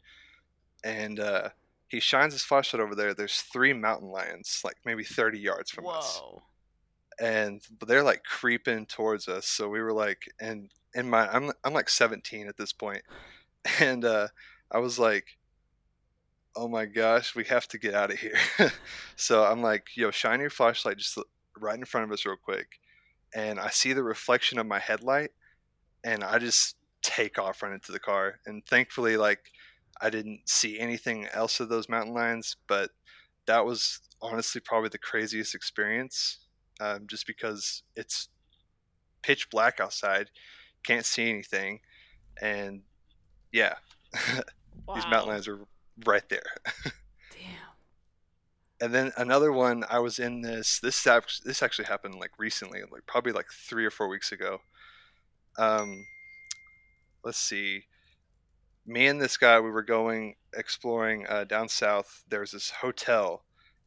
And 0.84 1.18
uh, 1.20 1.50
he 1.88 2.00
shines 2.00 2.32
his 2.32 2.42
flashlight 2.42 2.82
over 2.82 2.94
there. 2.94 3.14
There's 3.14 3.40
three 3.40 3.72
mountain 3.72 4.10
lions, 4.10 4.60
like 4.64 4.76
maybe 4.84 5.04
30 5.04 5.38
yards 5.38 5.70
from 5.70 5.86
us, 5.86 6.20
and 7.20 7.60
they're 7.86 8.02
like 8.02 8.24
creeping 8.24 8.86
towards 8.86 9.28
us. 9.28 9.46
So 9.46 9.68
we 9.68 9.80
were 9.80 9.92
like, 9.92 10.32
and 10.40 10.70
in 10.94 11.08
my, 11.08 11.28
I'm 11.28 11.52
I'm 11.64 11.72
like 11.72 11.88
17 11.88 12.48
at 12.48 12.56
this 12.56 12.72
point, 12.72 13.02
and 13.80 14.04
uh, 14.04 14.28
I 14.70 14.78
was 14.78 14.98
like, 14.98 15.38
oh 16.56 16.68
my 16.68 16.86
gosh, 16.86 17.34
we 17.34 17.44
have 17.44 17.68
to 17.68 17.78
get 17.78 17.94
out 17.94 18.10
of 18.10 18.18
here. 18.18 18.38
so 19.16 19.44
I'm 19.44 19.62
like, 19.62 19.88
yo, 19.94 20.10
shine 20.10 20.40
your 20.40 20.50
flashlight 20.50 20.98
just 20.98 21.18
right 21.58 21.78
in 21.78 21.84
front 21.84 22.04
of 22.04 22.12
us 22.12 22.24
real 22.24 22.36
quick. 22.36 22.80
And 23.34 23.60
I 23.60 23.68
see 23.68 23.92
the 23.92 24.02
reflection 24.02 24.58
of 24.58 24.66
my 24.66 24.78
headlight 24.78 25.30
and 26.04 26.22
I 26.22 26.38
just 26.38 26.76
take 27.02 27.38
off 27.38 27.62
running 27.62 27.80
to 27.80 27.92
the 27.92 28.00
car. 28.00 28.40
And 28.46 28.64
thankfully, 28.66 29.16
like, 29.16 29.52
I 30.00 30.10
didn't 30.10 30.48
see 30.48 30.78
anything 30.78 31.26
else 31.32 31.60
of 31.60 31.68
those 31.68 31.88
mountain 31.88 32.14
lions, 32.14 32.56
but 32.66 32.90
that 33.46 33.64
was 33.64 34.00
honestly 34.20 34.60
probably 34.60 34.88
the 34.88 34.98
craziest 34.98 35.54
experience 35.54 36.38
um, 36.80 37.06
just 37.06 37.26
because 37.26 37.82
it's 37.94 38.28
pitch 39.22 39.48
black 39.50 39.80
outside, 39.80 40.30
can't 40.84 41.06
see 41.06 41.30
anything. 41.30 41.80
And 42.40 42.82
yeah, 43.52 43.74
these 44.12 45.06
mountain 45.10 45.28
lions 45.28 45.48
are 45.48 45.60
right 46.04 46.28
there. 46.28 46.42
Damn. 47.32 47.42
and 48.80 48.94
then 48.94 49.12
another 49.16 49.52
one 49.52 49.84
i 49.88 49.98
was 49.98 50.18
in 50.18 50.42
this 50.42 50.78
this 50.80 51.06
this 51.44 51.62
actually 51.62 51.86
happened 51.86 52.14
like 52.14 52.32
recently 52.38 52.80
like 52.90 53.06
probably 53.06 53.32
like 53.32 53.46
three 53.50 53.84
or 53.84 53.90
four 53.90 54.08
weeks 54.08 54.32
ago 54.32 54.60
um 55.58 56.06
let's 57.24 57.38
see. 57.38 57.84
Me 58.86 59.06
and 59.06 59.20
this 59.20 59.36
guy 59.36 59.58
we 59.60 59.70
were 59.70 59.82
going 59.82 60.36
exploring 60.54 61.26
uh, 61.28 61.44
down 61.44 61.68
south. 61.68 62.24
There's 62.28 62.52
this 62.52 62.70
hotel. 62.70 63.42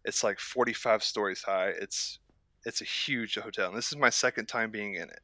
It's 0.05 0.23
like 0.23 0.39
45 0.39 1.03
stories 1.03 1.43
high. 1.43 1.69
It's 1.69 2.19
it's 2.65 2.81
a 2.81 2.85
huge 2.85 3.35
hotel 3.35 3.69
and 3.69 3.77
this 3.77 3.91
is 3.91 3.97
my 3.97 4.09
second 4.09 4.47
time 4.47 4.71
being 4.71 4.95
in 4.95 5.09
it. 5.09 5.21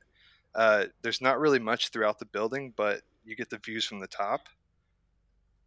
Uh, 0.54 0.86
there's 1.02 1.22
not 1.22 1.40
really 1.40 1.60
much 1.60 1.90
throughout 1.90 2.20
the 2.20 2.26
building 2.26 2.74
but 2.76 3.02
you 3.26 3.36
get 3.36 3.50
the 3.50 3.58
views 3.58 3.86
from 3.86 4.00
the 4.00 4.08
top. 4.08 4.48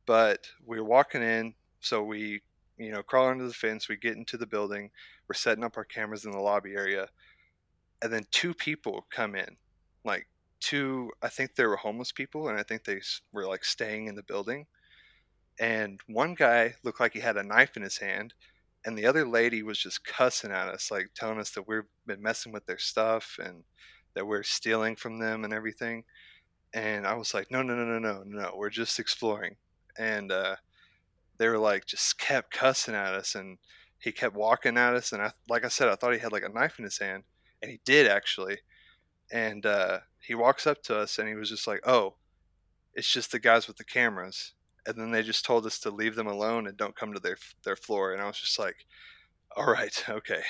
But 0.06 0.48
we 0.64 0.78
are 0.78 0.84
walking 0.84 1.22
in 1.22 1.54
so 1.80 2.02
we 2.02 2.40
you 2.78 2.92
know, 2.92 3.02
crawl 3.02 3.28
under 3.28 3.46
the 3.46 3.52
fence. 3.52 3.88
We 3.88 3.96
get 3.96 4.16
into 4.16 4.36
the 4.36 4.46
building. 4.46 4.90
We're 5.28 5.34
setting 5.34 5.64
up 5.64 5.76
our 5.76 5.84
cameras 5.84 6.24
in 6.24 6.30
the 6.30 6.38
lobby 6.38 6.72
area, 6.74 7.08
and 8.02 8.12
then 8.12 8.24
two 8.30 8.54
people 8.54 9.06
come 9.10 9.34
in, 9.34 9.56
like 10.04 10.26
two. 10.60 11.10
I 11.22 11.28
think 11.28 11.54
they 11.54 11.66
were 11.66 11.76
homeless 11.76 12.12
people, 12.12 12.48
and 12.48 12.58
I 12.58 12.62
think 12.62 12.84
they 12.84 13.00
were 13.32 13.46
like 13.46 13.64
staying 13.64 14.06
in 14.06 14.14
the 14.14 14.22
building. 14.22 14.66
And 15.60 16.00
one 16.06 16.34
guy 16.34 16.74
looked 16.84 17.00
like 17.00 17.12
he 17.12 17.20
had 17.20 17.36
a 17.36 17.42
knife 17.42 17.76
in 17.76 17.82
his 17.82 17.98
hand, 17.98 18.34
and 18.84 18.96
the 18.96 19.06
other 19.06 19.26
lady 19.26 19.62
was 19.62 19.78
just 19.78 20.04
cussing 20.04 20.52
at 20.52 20.68
us, 20.68 20.90
like 20.90 21.10
telling 21.14 21.38
us 21.40 21.50
that 21.50 21.66
we've 21.66 21.82
been 22.06 22.22
messing 22.22 22.52
with 22.52 22.66
their 22.66 22.78
stuff 22.78 23.38
and 23.42 23.64
that 24.14 24.26
we're 24.26 24.42
stealing 24.42 24.96
from 24.96 25.18
them 25.18 25.44
and 25.44 25.52
everything. 25.52 26.04
And 26.74 27.06
I 27.06 27.14
was 27.14 27.34
like, 27.34 27.50
no, 27.50 27.62
no, 27.62 27.74
no, 27.74 27.84
no, 27.84 27.98
no, 27.98 28.22
no, 28.24 28.52
we're 28.56 28.70
just 28.70 28.98
exploring. 28.98 29.56
And 29.98 30.30
uh, 30.30 30.56
they 31.38 31.48
were 31.48 31.58
like, 31.58 31.86
just 31.86 32.18
kept 32.18 32.52
cussing 32.52 32.94
at 32.94 33.14
us, 33.14 33.34
and 33.34 33.58
he 33.98 34.12
kept 34.12 34.36
walking 34.36 34.76
at 34.76 34.94
us. 34.94 35.12
And 35.12 35.22
I, 35.22 35.32
like 35.48 35.64
I 35.64 35.68
said, 35.68 35.88
I 35.88 35.96
thought 35.96 36.12
he 36.12 36.20
had 36.20 36.32
like 36.32 36.44
a 36.44 36.48
knife 36.48 36.78
in 36.78 36.84
his 36.84 36.98
hand, 36.98 37.24
and 37.62 37.70
he 37.70 37.80
did 37.84 38.06
actually. 38.06 38.58
And 39.32 39.66
uh, 39.66 40.00
he 40.28 40.34
walks 40.34 40.66
up 40.66 40.82
to 40.84 40.96
us, 40.96 41.18
and 41.18 41.26
he 41.26 41.34
was 41.34 41.48
just 41.48 41.66
like, 41.66 41.80
oh, 41.86 42.14
it's 42.94 43.10
just 43.10 43.32
the 43.32 43.38
guys 43.38 43.66
with 43.66 43.78
the 43.78 43.84
cameras. 43.84 44.52
And 44.86 44.96
then 44.96 45.10
they 45.10 45.22
just 45.22 45.44
told 45.44 45.66
us 45.66 45.78
to 45.80 45.90
leave 45.90 46.16
them 46.16 46.26
alone 46.26 46.66
and 46.66 46.76
don't 46.76 46.94
come 46.94 47.12
to 47.14 47.20
their 47.20 47.36
their 47.64 47.76
floor. 47.76 48.12
And 48.12 48.22
i 48.22 48.26
was 48.26 48.38
just 48.38 48.58
like 48.58 48.86
all 49.56 49.66
right 49.66 50.04
okay. 50.08 50.42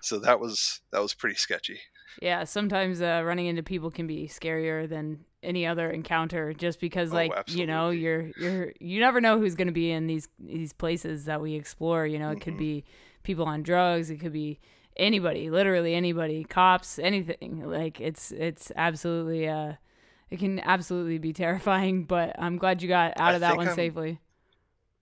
So 0.00 0.18
that 0.18 0.40
was 0.40 0.80
that 0.92 1.00
was 1.00 1.14
pretty 1.14 1.36
sketchy. 1.36 1.80
Yeah 2.20 2.44
sometimes 2.44 3.00
uh, 3.00 3.22
running 3.24 3.46
into 3.46 3.62
people 3.62 3.90
can 3.90 4.06
be 4.06 4.28
scarier 4.28 4.88
than 4.88 5.24
any 5.42 5.66
other 5.66 5.90
encounter 5.90 6.52
just 6.52 6.78
because 6.78 7.10
oh, 7.12 7.16
like 7.16 7.32
absolutely. 7.32 7.60
you 7.60 7.66
know 7.66 7.90
you're 7.90 8.30
you're 8.38 8.72
you 8.80 9.00
never 9.00 9.20
know 9.20 9.38
who's 9.38 9.54
going 9.54 9.66
to 9.66 9.72
be 9.72 9.90
in 9.90 10.06
these 10.06 10.28
these 10.38 10.72
places 10.72 11.24
that 11.24 11.40
we 11.40 11.54
explore 11.54 12.06
you 12.06 12.18
know 12.18 12.28
it 12.28 12.34
mm-hmm. 12.34 12.42
could 12.42 12.58
be 12.58 12.84
people 13.22 13.44
on 13.46 13.62
drugs 13.62 14.10
it 14.10 14.18
could 14.18 14.32
be 14.32 14.60
anybody 14.96 15.50
literally 15.50 15.94
anybody 15.94 16.44
cops 16.44 16.98
anything 16.98 17.62
like 17.68 18.00
it's 18.00 18.30
it's 18.32 18.70
absolutely 18.76 19.48
uh 19.48 19.72
it 20.32 20.38
can 20.38 20.60
absolutely 20.60 21.18
be 21.18 21.34
terrifying, 21.34 22.04
but 22.08 22.34
I'm 22.38 22.56
glad 22.56 22.82
you 22.82 22.88
got 22.88 23.12
out 23.20 23.34
of 23.34 23.42
that 23.42 23.56
one 23.56 23.68
I'm, 23.68 23.74
safely. 23.74 24.18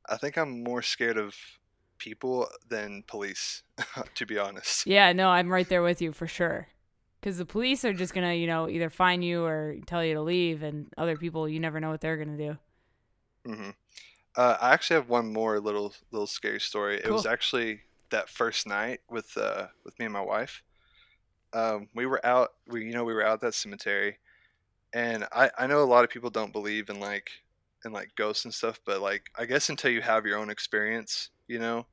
I 0.06 0.16
think 0.16 0.36
I'm 0.36 0.64
more 0.64 0.82
scared 0.82 1.16
of 1.16 1.36
people 1.98 2.48
than 2.68 3.04
police, 3.06 3.62
to 4.16 4.26
be 4.26 4.38
honest. 4.38 4.86
Yeah, 4.88 5.12
no, 5.12 5.28
I'm 5.28 5.48
right 5.48 5.68
there 5.68 5.82
with 5.82 6.02
you 6.02 6.10
for 6.10 6.26
sure. 6.26 6.66
Because 7.20 7.38
the 7.38 7.46
police 7.46 7.84
are 7.84 7.92
just 7.92 8.12
gonna, 8.12 8.34
you 8.34 8.48
know, 8.48 8.68
either 8.68 8.90
fine 8.90 9.22
you 9.22 9.44
or 9.44 9.76
tell 9.86 10.04
you 10.04 10.14
to 10.14 10.22
leave, 10.22 10.64
and 10.64 10.92
other 10.98 11.16
people, 11.16 11.48
you 11.48 11.60
never 11.60 11.78
know 11.78 11.90
what 11.90 12.00
they're 12.00 12.16
gonna 12.16 12.36
do. 12.36 12.58
Mm-hmm. 13.46 13.70
Uh, 14.36 14.56
I 14.60 14.72
actually 14.72 14.96
have 14.96 15.08
one 15.08 15.32
more 15.32 15.60
little 15.60 15.94
little 16.10 16.26
scary 16.26 16.60
story. 16.60 16.98
Cool. 17.04 17.12
It 17.12 17.14
was 17.14 17.26
actually 17.26 17.82
that 18.10 18.28
first 18.28 18.66
night 18.66 19.00
with 19.08 19.36
uh, 19.36 19.66
with 19.84 19.98
me 19.98 20.06
and 20.06 20.14
my 20.14 20.20
wife. 20.20 20.62
Um, 21.52 21.88
we 21.94 22.06
were 22.06 22.24
out. 22.24 22.50
We 22.66 22.84
you 22.84 22.92
know 22.92 23.04
we 23.04 23.14
were 23.14 23.24
out 23.24 23.34
at 23.34 23.40
that 23.40 23.54
cemetery 23.54 24.18
and 24.92 25.26
I 25.32 25.50
I 25.58 25.66
know 25.66 25.82
a 25.82 25.84
lot 25.84 26.04
of 26.04 26.10
people 26.10 26.30
don't 26.30 26.52
believe 26.52 26.88
in 26.88 27.00
like 27.00 27.30
in 27.84 27.92
like 27.92 28.14
ghosts 28.16 28.44
and 28.44 28.52
stuff, 28.52 28.80
but 28.84 29.00
like 29.00 29.30
I 29.36 29.46
guess 29.46 29.68
until 29.68 29.90
you 29.90 30.02
have 30.02 30.26
your 30.26 30.38
own 30.38 30.50
experience, 30.50 31.30
you 31.48 31.58
know, 31.58 31.86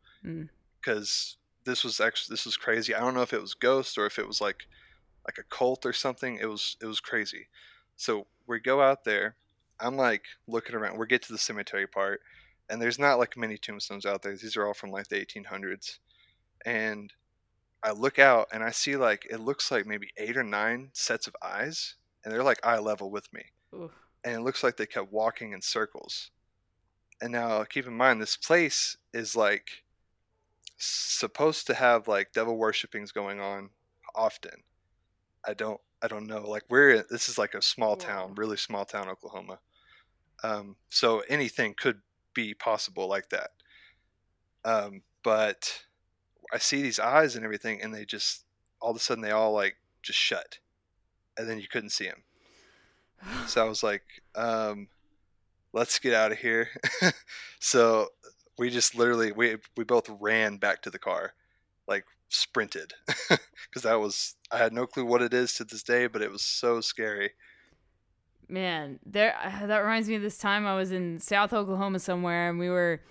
because 0.82 1.10
mm. 1.10 1.66
this 1.66 1.84
was 1.84 2.00
actually 2.00 2.34
this 2.34 2.46
was 2.46 2.58
crazy. 2.58 2.96
I 2.96 3.00
don't 3.00 3.14
know 3.14 3.22
if 3.22 3.34
it 3.34 3.42
was 3.42 3.54
ghosts 3.54 3.98
or 3.98 4.06
if 4.06 4.20
it 4.20 4.28
was 4.28 4.42
like 4.42 4.68
like 5.26 5.38
a 5.38 5.56
cult 5.56 5.86
or 5.86 5.94
something. 5.94 6.38
It 6.42 6.48
was 6.48 6.78
it 6.82 6.86
was 6.86 7.00
crazy. 7.00 7.48
So 7.96 8.28
we 8.48 8.60
go 8.60 8.82
out 8.82 9.04
there. 9.04 9.36
I'm 9.80 9.96
like 9.96 10.24
looking 10.48 10.76
around. 10.76 10.98
We 10.98 11.06
get 11.08 11.22
to 11.24 11.32
the 11.32 11.38
cemetery 11.38 11.88
part, 11.88 12.22
and 12.70 12.82
there's 12.82 13.00
not 13.00 13.20
like 13.20 13.38
many 13.38 13.58
tombstones 13.58 14.06
out 14.06 14.24
there. 14.24 14.36
These 14.36 14.58
are 14.58 14.66
all 14.66 14.74
from 14.74 14.92
like 14.92 15.08
the 15.08 15.24
1800s, 15.24 16.00
and 16.66 17.14
I 17.84 17.92
look 17.92 18.20
out 18.20 18.48
and 18.52 18.64
I 18.64 18.72
see 18.72 18.96
like 18.96 19.28
it 19.30 19.40
looks 19.40 19.72
like 19.72 19.86
maybe 19.86 20.10
eight 20.18 20.38
or 20.38 20.44
nine 20.44 20.90
sets 20.94 21.28
of 21.28 21.36
eyes 21.44 21.96
and 22.24 22.34
they're 22.34 22.44
like 22.44 22.66
eye 22.66 22.80
level 22.80 23.10
with 23.10 23.32
me. 23.32 23.46
Oof. 23.74 23.92
And 24.24 24.36
it 24.36 24.42
looks 24.42 24.64
like 24.64 24.78
they 24.78 24.86
kept 24.86 25.12
walking 25.12 25.54
in 25.54 25.62
circles. 25.62 26.32
And 27.22 27.32
now 27.32 27.64
keep 27.64 27.88
in 27.88 27.96
mind 27.96 28.22
this 28.22 28.38
place 28.38 28.98
is 29.14 29.36
like 29.36 29.84
supposed 30.78 31.66
to 31.68 31.74
have 31.74 32.08
like 32.08 32.34
devil 32.34 32.58
worshippings 32.58 33.12
going 33.12 33.40
on 33.40 33.70
often. 34.16 34.64
I 35.48 35.54
don't 35.54 35.80
I 36.02 36.08
don't 36.08 36.28
know. 36.28 36.48
Like 36.48 36.64
we're 36.70 37.04
this 37.10 37.30
is 37.30 37.38
like 37.38 37.54
a 37.54 37.62
small 37.62 37.96
town, 37.96 38.36
really 38.36 38.58
small 38.58 38.86
town 38.86 39.10
Oklahoma. 39.10 39.60
Um, 40.44 40.76
so 40.90 41.24
anything 41.30 41.74
could 41.74 42.02
be 42.34 42.54
possible 42.54 43.08
like 43.08 43.30
that. 43.30 43.52
Um, 44.64 45.02
but 45.24 45.86
I 46.54 46.58
see 46.58 46.82
these 46.82 47.00
eyes 47.00 47.36
and 47.36 47.44
everything, 47.44 47.82
and 47.82 47.94
they 47.94 48.06
just 48.06 48.46
all 48.82 48.92
of 48.92 48.98
a 48.98 49.00
sudden 49.00 49.24
they 49.24 49.32
all 49.32 49.54
like 49.54 49.78
just 50.04 50.20
shut 50.20 50.60
and 51.38 51.50
then 51.50 51.60
you 51.60 51.68
couldn't 51.68 51.92
see 51.92 52.06
him. 52.06 52.24
So 53.48 53.66
I 53.66 53.70
was 53.70 53.84
like, 53.84 54.04
um, 54.36 54.88
let's 55.74 56.00
get 56.00 56.14
out 56.14 56.32
of 56.32 56.40
here. 56.40 56.70
so 57.60 58.08
we 58.58 58.70
just 58.70 58.96
literally 58.96 59.32
we 59.32 59.58
we 59.76 59.84
both 59.84 60.10
ran 60.20 60.58
back 60.58 60.82
to 60.84 60.90
the 60.90 61.00
car, 61.00 61.34
like 61.88 62.06
sprinted, 62.30 62.94
because 63.30 63.84
that 63.84 64.00
was 64.00 64.36
I 64.52 64.58
had 64.58 64.74
no 64.74 64.88
clue 64.88 65.06
what 65.06 65.22
it 65.22 65.34
is 65.34 65.54
to 65.56 65.64
this 65.64 65.84
day, 65.84 66.08
but 66.08 66.22
it 66.22 66.32
was 66.32 66.42
so 66.42 66.82
scary. 66.82 67.32
Man, 68.50 69.00
there 69.06 69.36
that 69.66 69.80
reminds 69.80 70.08
me 70.08 70.16
of 70.16 70.22
this 70.22 70.38
time 70.38 70.66
I 70.66 70.76
was 70.76 70.92
in 70.92 71.20
South 71.20 71.54
Oklahoma 71.54 72.00
somewhere, 72.00 72.50
and 72.50 72.58
we 72.58 72.70
were 72.70 73.02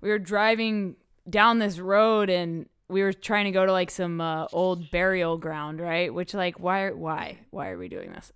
we 0.00 0.10
were 0.10 0.18
driving 0.18 0.96
down 1.30 1.60
this 1.60 1.78
road, 1.78 2.28
and 2.28 2.68
we 2.92 3.02
were 3.02 3.12
trying 3.12 3.46
to 3.46 3.50
go 3.50 3.64
to 3.64 3.72
like 3.72 3.90
some 3.90 4.20
uh, 4.20 4.46
old 4.52 4.90
burial 4.90 5.38
ground, 5.38 5.80
right? 5.80 6.12
Which 6.12 6.34
like 6.34 6.60
why 6.60 6.90
why 6.90 7.38
why 7.50 7.70
are 7.70 7.78
we 7.78 7.88
doing 7.88 8.12
this? 8.12 8.32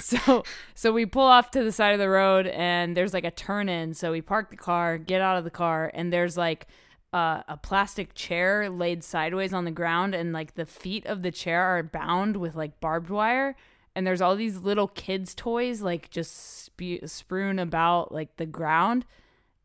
so 0.00 0.42
so 0.74 0.92
we 0.92 1.06
pull 1.06 1.22
off 1.22 1.50
to 1.52 1.62
the 1.62 1.70
side 1.70 1.92
of 1.92 2.00
the 2.00 2.08
road 2.08 2.46
and 2.46 2.96
there's 2.96 3.14
like 3.14 3.24
a 3.24 3.30
turn 3.30 3.68
in. 3.68 3.94
So 3.94 4.10
we 4.10 4.22
park 4.22 4.50
the 4.50 4.56
car, 4.56 4.98
get 4.98 5.20
out 5.20 5.36
of 5.36 5.44
the 5.44 5.50
car, 5.50 5.90
and 5.94 6.12
there's 6.12 6.36
like 6.36 6.66
uh, 7.12 7.42
a 7.46 7.56
plastic 7.56 8.14
chair 8.14 8.68
laid 8.68 9.04
sideways 9.04 9.52
on 9.52 9.64
the 9.64 9.70
ground, 9.70 10.14
and 10.14 10.32
like 10.32 10.54
the 10.54 10.66
feet 10.66 11.06
of 11.06 11.22
the 11.22 11.30
chair 11.30 11.62
are 11.62 11.82
bound 11.82 12.38
with 12.38 12.56
like 12.56 12.80
barbed 12.80 13.10
wire. 13.10 13.54
And 13.94 14.06
there's 14.06 14.20
all 14.20 14.36
these 14.36 14.58
little 14.58 14.88
kids' 14.88 15.34
toys 15.34 15.80
like 15.80 16.10
just 16.10 16.64
spe- 16.64 17.06
strewn 17.06 17.58
about 17.58 18.12
like 18.12 18.36
the 18.36 18.46
ground, 18.46 19.04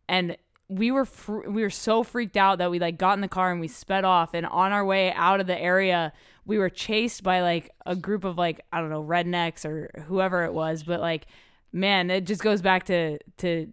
and 0.08 0.38
we 0.72 0.90
were 0.90 1.06
fr- 1.06 1.50
we 1.50 1.64
were 1.64 1.70
so 1.70 2.02
freaked 2.02 2.38
out 2.38 2.60
that 2.60 2.72
we 2.72 2.80
like 2.80 2.98
got 2.98 3.14
in 3.14 3.22
the 3.22 3.28
car 3.28 3.52
and 3.52 3.60
we 3.60 3.68
sped 3.68 4.06
off. 4.06 4.34
And 4.34 4.46
on 4.46 4.72
our 4.72 4.86
way 4.86 5.12
out 5.14 5.42
of 5.42 5.48
the 5.48 5.60
area 5.60 6.14
we 6.46 6.58
were 6.58 6.70
chased 6.70 7.24
by 7.24 7.42
like 7.42 7.70
a 7.86 7.96
group 7.96 8.24
of 8.24 8.38
like 8.38 8.62
I 8.72 8.80
don't 8.80 8.90
know 8.90 9.04
rednecks 9.04 9.66
or 9.66 9.92
whoever 10.08 10.46
it 10.46 10.54
was. 10.54 10.84
But 10.84 11.02
like 11.02 11.28
man 11.74 12.10
it 12.10 12.26
just 12.26 12.42
goes 12.42 12.62
back 12.62 12.86
to 12.86 13.20
to 13.38 13.68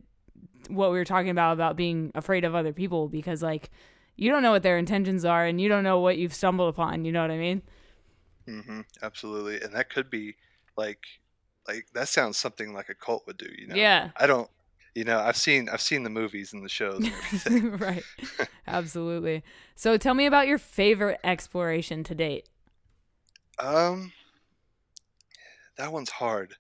what 0.69 0.91
we 0.91 0.99
were 0.99 1.05
talking 1.05 1.31
about 1.31 1.53
about 1.53 1.77
being 1.77 2.11
afraid 2.15 2.45
of 2.45 2.55
other 2.55 2.73
people 2.73 3.09
because 3.09 3.43
like 3.43 3.71
you 4.17 4.31
don't 4.31 4.43
know 4.43 4.51
what 4.51 4.65
their 4.65 4.77
intentions 4.77 5.25
are 5.25 5.47
and 5.47 5.61
you 5.61 5.69
don't 5.69 5.85
know 5.85 6.01
what 6.01 6.19
you've 6.19 6.35
stumbled 6.35 6.69
upon. 6.69 7.05
You 7.05 7.13
know 7.13 7.23
what 7.23 7.31
I 7.31 7.39
mean? 7.39 7.63
Mhm 8.49 8.85
absolutely. 9.03 9.61
And 9.61 9.73
that 9.75 9.89
could 9.89 10.11
be 10.11 10.35
like 10.77 11.05
like 11.69 11.87
that 11.95 12.09
sounds 12.09 12.37
something 12.37 12.75
like 12.75 12.89
a 12.89 12.95
cult 12.95 13.25
would 13.29 13.39
do 13.39 13.49
you 13.57 13.69
know? 13.69 13.77
Yeah. 13.77 14.11
I 14.17 14.27
don't 14.27 14.51
you 14.99 15.05
know 15.05 15.21
i've 15.21 15.37
seen 15.37 15.69
i've 15.69 15.81
seen 15.81 16.03
the 16.03 16.11
movies 16.11 16.53
and 16.53 16.65
the 16.65 16.69
shows 16.69 17.09
and 17.47 17.81
right. 17.81 18.03
Absolutely. 18.67 19.45
So 19.77 19.97
tell 19.97 20.13
me 20.13 20.27
about 20.27 20.49
your 20.49 20.59
favorite 20.59 21.21
exploration 21.23 22.03
to 22.05 22.15
date. 22.17 22.49
Um 23.61 24.13
that 25.77 25.93
one's 25.93 26.11
hard 26.11 26.57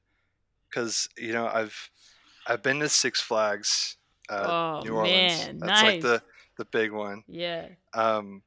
because 0.70 1.09
you 1.18 1.33
know 1.33 1.48
i've 1.53 1.90
i've 2.46 2.62
been 2.62 2.79
to 2.79 2.88
six 2.88 3.20
flags 3.20 3.96
uh, 4.31 4.79
oh, 4.81 4.85
new 4.85 4.94
orleans. 4.94 5.46
man. 5.46 5.59
that's 5.59 5.83
nice. 5.83 5.85
like 5.85 6.03
the 6.03 6.22
the 6.59 6.64
big 6.66 6.92
one. 6.92 7.24
Yeah. 7.27 7.66
Um 7.92 8.42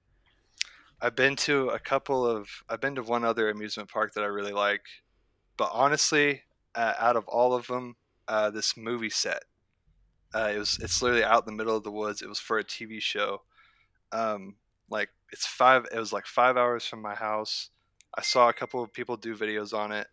i've 1.01 1.17
been 1.17 1.35
to 1.35 1.67
a 1.69 1.79
couple 1.79 2.25
of 2.25 2.47
i've 2.69 2.79
been 2.79 2.95
to 2.95 3.03
one 3.03 3.25
other 3.25 3.49
amusement 3.49 3.89
park 3.89 4.13
that 4.13 4.23
i 4.23 4.27
really 4.27 4.53
like 4.53 4.83
but 5.57 5.69
honestly 5.73 6.43
uh, 6.75 6.93
out 6.97 7.17
of 7.17 7.27
all 7.27 7.53
of 7.53 7.67
them 7.67 7.97
uh, 8.29 8.49
this 8.49 8.77
movie 8.77 9.09
set 9.09 9.43
uh, 10.33 10.51
it 10.53 10.57
was 10.57 10.79
it's 10.81 11.01
literally 11.01 11.23
out 11.23 11.47
in 11.47 11.53
the 11.53 11.57
middle 11.57 11.75
of 11.75 11.83
the 11.83 11.91
woods. 11.91 12.21
It 12.21 12.29
was 12.29 12.39
for 12.39 12.59
a 12.59 12.63
TV 12.63 13.01
show. 13.01 13.41
Um, 14.11 14.55
like 14.89 15.09
it's 15.31 15.45
five. 15.45 15.85
It 15.91 15.99
was 15.99 16.13
like 16.13 16.25
five 16.25 16.57
hours 16.57 16.85
from 16.85 17.01
my 17.01 17.15
house. 17.15 17.69
I 18.15 18.21
saw 18.21 18.49
a 18.49 18.53
couple 18.53 18.83
of 18.83 18.93
people 18.93 19.17
do 19.17 19.35
videos 19.35 19.73
on 19.73 19.91
it. 19.91 20.07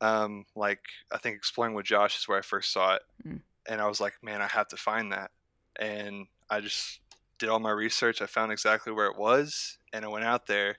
Um, 0.00 0.46
like 0.54 0.80
I 1.12 1.18
think 1.18 1.36
exploring 1.36 1.74
with 1.74 1.86
Josh 1.86 2.18
is 2.18 2.28
where 2.28 2.38
I 2.38 2.42
first 2.42 2.72
saw 2.72 2.94
it, 2.94 3.02
mm. 3.26 3.40
and 3.68 3.80
I 3.80 3.86
was 3.86 4.00
like, 4.00 4.14
man, 4.22 4.40
I 4.40 4.46
have 4.46 4.68
to 4.68 4.76
find 4.76 5.12
that. 5.12 5.30
And 5.78 6.26
I 6.50 6.60
just 6.60 7.00
did 7.38 7.48
all 7.48 7.60
my 7.60 7.70
research. 7.70 8.22
I 8.22 8.26
found 8.26 8.52
exactly 8.52 8.92
where 8.92 9.06
it 9.06 9.18
was, 9.18 9.78
and 9.92 10.04
I 10.04 10.08
went 10.08 10.24
out 10.24 10.46
there, 10.46 10.76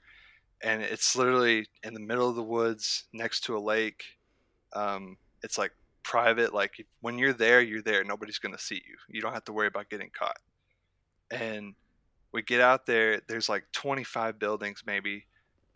and 0.61 0.81
it's 0.81 1.15
literally 1.15 1.67
in 1.83 1.93
the 1.93 1.99
middle 1.99 2.29
of 2.29 2.35
the 2.35 2.43
woods 2.43 3.05
next 3.13 3.41
to 3.45 3.57
a 3.57 3.59
lake. 3.59 4.03
Um, 4.73 5.17
it's 5.43 5.57
like 5.57 5.71
private. 6.09 6.55
Like 6.55 6.83
when 7.01 7.19
you're 7.19 7.33
there, 7.33 7.61
you're 7.61 7.83
there. 7.83 8.03
Nobody's 8.03 8.39
going 8.39 8.55
to 8.55 8.61
see 8.61 8.81
you. 8.87 8.97
You 9.07 9.21
don't 9.21 9.33
have 9.33 9.45
to 9.45 9.53
worry 9.53 9.67
about 9.67 9.91
getting 9.91 10.09
caught. 10.09 10.39
And 11.29 11.75
we 12.31 12.41
get 12.41 12.61
out 12.61 12.87
there. 12.87 13.21
There's 13.27 13.47
like 13.47 13.65
25 13.73 14.39
buildings 14.39 14.83
maybe, 14.87 15.25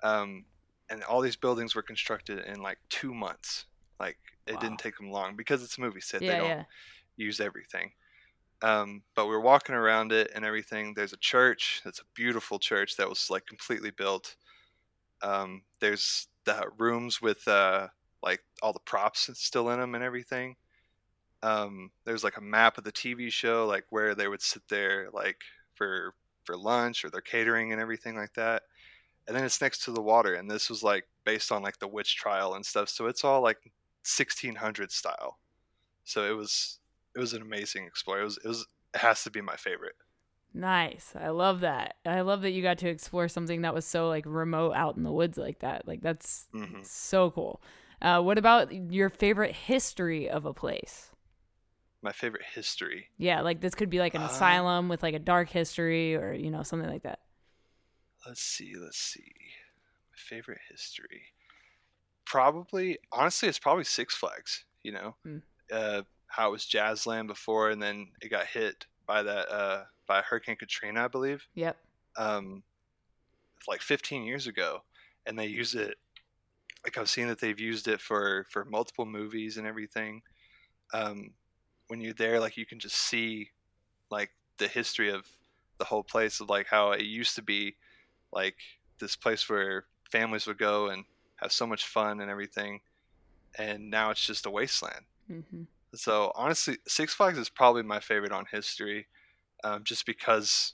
um, 0.02 0.46
and 0.90 1.04
all 1.04 1.22
these 1.22 1.36
buildings 1.36 1.76
were 1.76 1.84
constructed 1.84 2.40
in 2.46 2.64
like 2.64 2.80
two 2.90 3.14
months. 3.14 3.66
Like 4.00 4.18
it 4.48 4.56
wow. 4.56 4.60
didn't 4.60 4.80
take 4.80 4.98
them 4.98 5.12
long 5.12 5.36
because 5.36 5.64
it's 5.64 5.78
a 5.78 5.82
movie 5.82 6.02
set. 6.02 6.24
Yeah, 6.24 6.32
they 6.32 6.38
don't 6.40 6.50
yeah. 6.50 6.64
use 7.16 7.40
everything. 7.40 7.92
Um, 8.64 9.04
but 9.14 9.28
we 9.28 9.36
are 9.36 9.40
walking 9.40 9.76
around 9.76 10.12
it 10.12 10.32
and 10.34 10.44
everything. 10.44 10.96
There's 10.96 11.14
a 11.14 11.18
church. 11.18 11.84
It's 11.86 12.00
a 12.00 12.06
beautiful 12.16 12.58
church 12.58 12.98
that 12.98 13.08
was 13.08 13.30
like 13.30 13.46
completely 13.46 13.92
built. 13.92 14.36
Um, 15.22 15.62
there's 15.80 16.28
the 16.46 16.66
rooms 16.78 17.22
with 17.22 17.48
uh, 17.48 17.90
like 18.24 18.44
all 18.62 18.74
the 18.74 18.80
props 18.80 19.30
still 19.34 19.70
in 19.70 19.80
them 19.80 19.96
and 19.96 20.04
everything. 20.04 20.56
Um, 21.44 21.92
there's 22.06 22.24
like 22.24 22.38
a 22.38 22.42
map 22.42 22.78
of 22.78 22.86
the 22.86 22.92
TV 22.92 23.32
show, 23.32 23.66
like 23.66 23.86
where 23.90 24.16
they 24.16 24.28
would 24.28 24.42
sit 24.42 24.64
there, 24.70 25.10
like 25.14 25.42
for 25.76 26.14
for 26.46 26.58
lunch 26.58 27.06
or 27.06 27.10
their 27.10 27.22
catering 27.22 27.72
and 27.72 27.82
everything 27.82 28.16
like 28.16 28.34
that. 28.34 28.64
And 29.28 29.36
then 29.36 29.44
it's 29.44 29.62
next 29.62 29.84
to 29.86 29.92
the 29.92 30.02
water, 30.02 30.34
and 30.36 30.50
this 30.50 30.70
was 30.70 30.84
like 30.84 31.06
based 31.26 31.52
on 31.52 31.62
like 31.62 31.80
the 31.80 31.88
witch 31.88 32.16
trial 32.16 32.56
and 32.56 32.66
stuff. 32.66 32.90
So 32.90 33.08
it's 33.08 33.24
all 33.24 33.42
like 33.42 33.58
1600 34.04 34.92
style. 34.92 35.40
So 36.04 36.30
it 36.30 36.36
was 36.36 36.80
it 37.16 37.20
was 37.20 37.34
an 37.34 37.42
amazing 37.42 37.86
explore. 37.86 38.22
It 38.22 38.26
was 38.26 38.38
it 38.38 38.48
was 38.48 38.66
it 38.94 39.00
has 39.00 39.24
to 39.24 39.32
be 39.32 39.42
my 39.42 39.56
favorite. 39.56 39.96
Nice. 40.54 41.14
I 41.20 41.30
love 41.30 41.62
that. 41.62 41.96
I 42.06 42.22
love 42.22 42.42
that 42.44 42.52
you 42.52 42.62
got 42.62 42.78
to 42.80 42.90
explore 42.90 43.28
something 43.28 43.62
that 43.62 43.74
was 43.74 43.86
so 43.86 44.08
like 44.08 44.24
remote 44.28 44.74
out 44.74 44.98
in 44.98 45.04
the 45.04 45.12
woods 45.12 45.38
like 45.38 45.60
that. 45.60 45.88
Like 45.88 46.02
that's 46.02 46.48
mm-hmm. 46.54 46.82
so 46.84 47.32
cool. 47.32 47.62
Uh, 48.04 48.22
what 48.22 48.38
about 48.38 48.92
your 48.92 49.10
favorite 49.10 49.56
history 49.56 50.30
of 50.30 50.46
a 50.46 50.54
place? 50.54 51.10
My 52.02 52.12
favorite 52.12 52.44
history. 52.54 53.08
Yeah, 53.18 53.42
like 53.42 53.62
this 53.62 53.76
could 53.76 53.90
be 53.90 54.00
like 54.00 54.14
an 54.14 54.22
uh, 54.22 54.26
asylum 54.26 54.90
with 54.90 55.02
like 55.02 55.16
a 55.16 55.20
dark 55.20 55.50
history 55.50 56.16
or 56.16 56.34
you 56.34 56.52
know 56.52 56.64
something 56.64 56.90
like 56.90 57.04
that. 57.04 57.20
Let's 58.28 58.42
see. 58.42 58.74
Let's 58.78 58.98
see. 58.98 59.34
My 60.12 60.18
favorite 60.18 60.60
history. 60.70 61.22
Probably, 62.26 63.00
honestly, 63.12 63.48
it's 63.48 63.60
probably 63.60 63.86
Six 63.86 64.14
Flags. 64.14 64.66
You 64.84 64.92
know, 64.92 65.16
mm. 65.26 65.42
uh, 65.72 66.02
how 66.28 66.50
it 66.50 66.52
was 66.52 66.66
Jazzland 66.66 67.28
before, 67.28 67.70
and 67.70 67.82
then 67.82 68.10
it 68.22 68.30
got 68.30 68.48
hit 68.48 68.86
by 69.06 69.24
that 69.24 69.50
uh, 69.50 69.84
by 70.08 70.22
Hurricane 70.22 70.58
Katrina, 70.58 71.06
I 71.06 71.08
believe. 71.08 71.48
Yep. 71.56 71.78
Um, 72.18 72.64
like 73.66 73.82
15 73.82 74.24
years 74.24 74.48
ago, 74.48 74.84
and 75.26 75.40
they 75.40 75.46
use 75.46 75.74
it. 75.74 75.96
Like 76.84 76.98
I've 76.98 77.10
seen 77.10 77.28
that 77.28 77.40
they've 77.40 77.60
used 77.60 77.88
it 77.88 78.02
for 78.02 78.46
for 78.50 78.66
multiple 78.66 79.06
movies 79.06 79.58
and 79.58 79.66
everything. 79.66 80.22
Um, 80.94 81.32
when 81.88 82.02
you're 82.02 82.14
there, 82.14 82.40
like 82.40 82.58
you 82.58 82.66
can 82.66 82.80
just 82.80 82.98
see 82.98 83.50
like 84.12 84.32
the 84.58 84.68
history 84.68 85.10
of 85.10 85.26
the 85.80 85.86
whole 85.86 86.04
place 86.04 86.40
of 86.40 86.50
like 86.50 86.68
how 86.68 86.92
it 86.92 87.02
used 87.02 87.36
to 87.36 87.42
be 87.42 87.76
like 88.32 88.56
this 89.00 89.16
place 89.16 89.50
where 89.50 89.86
families 90.12 90.48
would 90.48 90.58
go 90.58 90.90
and 90.90 91.06
have 91.38 91.52
so 91.52 91.68
much 91.68 91.86
fun 91.86 92.22
and 92.22 92.30
everything 92.30 92.80
and 93.58 93.90
now 93.90 94.10
it's 94.10 94.26
just 94.26 94.46
a 94.46 94.50
wasteland 94.50 95.06
mm-hmm. 95.30 95.64
so 95.94 96.32
honestly 96.36 96.78
six 96.88 97.14
flags 97.14 97.38
is 97.38 97.50
probably 97.50 97.84
my 97.84 98.00
favorite 98.00 98.32
on 98.32 98.46
history 98.52 99.08
um, 99.64 99.84
just 99.84 100.06
because 100.06 100.74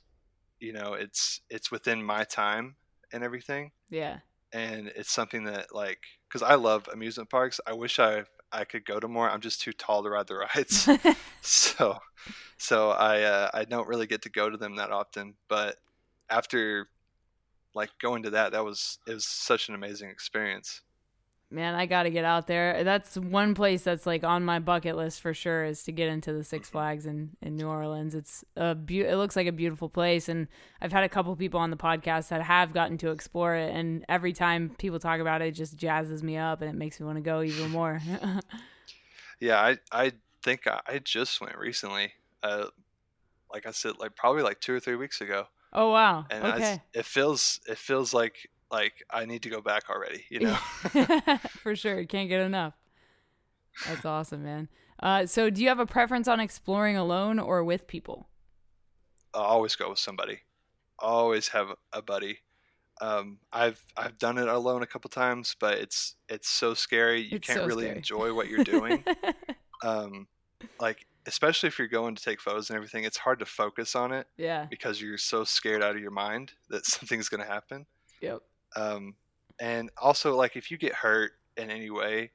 you 0.60 0.74
know 0.74 0.94
it's 0.94 1.42
it's 1.50 1.72
within 1.72 2.04
my 2.04 2.24
time 2.24 2.76
and 3.12 3.24
everything 3.24 3.72
yeah 3.90 4.18
and 4.54 4.92
it's 4.96 5.12
something 5.12 5.44
that 5.44 5.74
like 5.74 6.00
because 6.28 6.42
i 6.42 6.56
love 6.56 6.88
amusement 6.92 7.30
parks 7.30 7.60
i 7.68 7.74
wish 7.74 8.00
i 8.00 8.24
i 8.52 8.64
could 8.64 8.86
go 8.86 9.00
to 9.00 9.08
more 9.08 9.30
i'm 9.30 9.42
just 9.42 9.62
too 9.62 9.72
tall 9.74 10.04
to 10.04 10.10
ride 10.10 10.28
the 10.28 10.36
rides. 10.36 10.90
So 11.42 11.98
so 12.58 12.90
i 12.90 13.22
uh, 13.22 13.50
i 13.54 13.64
don't 13.64 13.88
really 13.88 14.08
get 14.08 14.24
to 14.24 14.30
go 14.30 14.50
to 14.50 14.58
them 14.58 14.76
that 14.76 14.92
often 14.92 15.36
but 15.48 15.78
after 16.30 16.90
like 17.74 17.92
going 18.02 18.24
to 18.24 18.32
that 18.32 18.52
that 18.52 18.66
was 18.66 19.00
it 19.08 19.14
was 19.14 19.26
such 19.26 19.70
an 19.70 19.76
amazing 19.76 20.10
experience 20.10 20.82
man, 21.52 21.74
I 21.74 21.86
got 21.88 22.04
to 22.04 22.10
get 22.10 22.26
out 22.26 22.48
there. 22.48 22.84
That's 22.84 23.18
one 23.18 23.56
place 23.56 23.84
that's 23.84 24.06
like 24.06 24.24
on 24.24 24.46
my 24.46 24.60
bucket 24.60 24.96
list 24.96 25.22
for 25.22 25.34
sure 25.34 25.66
is 25.66 25.84
to 25.84 25.92
get 25.92 26.08
into 26.10 26.32
the 26.32 26.44
Six. 26.44 26.70
Flags 26.70 27.06
in, 27.06 27.32
in 27.42 27.56
New 27.56 27.68
Orleans. 27.68 28.14
It's 28.14 28.46
a 28.56 28.76
be- 28.76 29.02
it 29.02 29.16
looks 29.16 29.36
like 29.36 29.48
a 29.48 29.52
beautiful 29.52 29.90
place 29.90 30.30
and 30.30 30.48
I've 30.82 30.92
had 30.92 31.04
a 31.04 31.10
couple 31.10 31.36
people 31.36 31.60
on 31.60 31.72
the 31.72 31.78
podcast 31.78 32.30
that 32.30 32.42
have 32.44 32.74
gotten 32.74 32.98
to 33.00 33.10
explore 33.10 33.56
it 33.56 33.74
and 33.74 34.06
every 34.08 34.34
time 34.34 34.76
people 34.78 35.00
talk 35.00 35.20
about 35.20 35.42
it, 35.42 35.48
it 35.48 35.52
just 35.52 35.78
jazzes 35.78 36.22
me 36.22 36.38
up 36.38 36.62
and 36.62 36.70
it 36.70 36.76
makes 36.76 37.00
me 37.00 37.06
want 37.06 37.18
to 37.18 37.22
go 37.22 37.42
even 37.42 37.70
more. 37.72 38.00
yeah, 39.40 39.60
I 39.60 39.78
I 39.92 40.12
think 40.44 40.68
I, 40.68 40.82
I 40.88 41.00
just 41.00 41.42
went 41.42 41.58
recently. 41.58 42.14
Uh 42.44 42.68
like 43.52 43.66
I 43.66 43.72
said 43.72 43.94
like 44.00 44.16
probably 44.16 44.44
like 44.44 44.62
2 44.62 44.74
or 44.76 44.80
3 44.80 44.96
weeks 44.96 45.22
ago. 45.22 45.48
Oh 45.74 45.92
wow. 45.92 46.26
And 46.30 46.44
okay. 46.44 46.74
I, 46.74 46.82
it 46.94 47.06
feels 47.06 47.60
it 47.68 47.78
feels 47.78 48.14
like 48.14 48.50
like 48.72 49.04
I 49.10 49.26
need 49.26 49.44
to 49.44 49.50
go 49.50 49.62
back 49.62 49.90
already, 49.90 50.26
you 50.30 50.42
know. 50.42 50.56
For 51.64 51.76
sure, 51.76 52.04
can't 52.06 52.30
get 52.30 52.42
enough. 52.42 52.74
That's 53.88 54.06
awesome, 54.06 54.44
man. 54.44 54.70
Uh, 55.02 55.26
so, 55.26 55.50
do 55.50 55.62
you 55.62 55.70
have 55.70 55.80
a 55.80 55.86
preference 55.86 56.28
on 56.28 56.40
exploring 56.40 56.98
alone 56.98 57.40
or 57.40 57.64
with 57.64 57.88
people? 57.88 58.28
I 59.34 59.40
always 59.40 59.76
go 59.76 59.90
with 59.90 60.00
somebody. 60.00 60.40
always 60.98 61.48
have 61.50 61.70
a 61.94 62.02
buddy. 62.02 62.40
Um, 63.02 63.40
I've 63.54 63.84
I've 63.96 64.18
done 64.18 64.38
it 64.38 64.48
alone 64.48 64.84
a 64.84 64.88
couple 64.88 65.10
times, 65.10 65.56
but 65.60 65.78
it's 65.78 66.16
it's 66.28 66.50
so 66.50 66.74
scary. 66.74 67.22
You 67.22 67.38
it's 67.38 67.48
can't 67.48 67.60
so 67.60 67.66
really 67.66 67.86
scary. 67.86 67.98
enjoy 67.98 68.34
what 68.34 68.50
you're 68.50 68.64
doing. 68.64 69.04
um, 69.84 70.28
like 70.82 71.06
especially 71.26 71.68
if 71.68 71.78
you're 71.78 71.88
going 71.88 72.16
to 72.16 72.24
take 72.24 72.42
photos 72.42 72.70
and 72.70 72.76
everything, 72.76 73.04
it's 73.04 73.18
hard 73.18 73.40
to 73.40 73.46
focus 73.46 73.96
on 73.96 74.12
it. 74.12 74.28
Yeah. 74.36 74.66
Because 74.70 75.02
you're 75.02 75.18
so 75.18 75.44
scared 75.44 75.84
out 75.84 75.96
of 75.96 76.02
your 76.02 76.12
mind 76.12 76.54
that 76.70 76.86
something's 76.88 77.30
going 77.30 77.42
to 77.42 77.48
happen. 77.48 77.86
Yep. 78.22 78.42
Um, 78.76 79.16
and 79.60 79.90
also, 79.98 80.36
like, 80.36 80.56
if 80.56 80.72
you 80.72 80.78
get 80.78 80.94
hurt 80.94 81.34
in 81.58 81.70
any 81.70 81.90
way, 81.90 82.32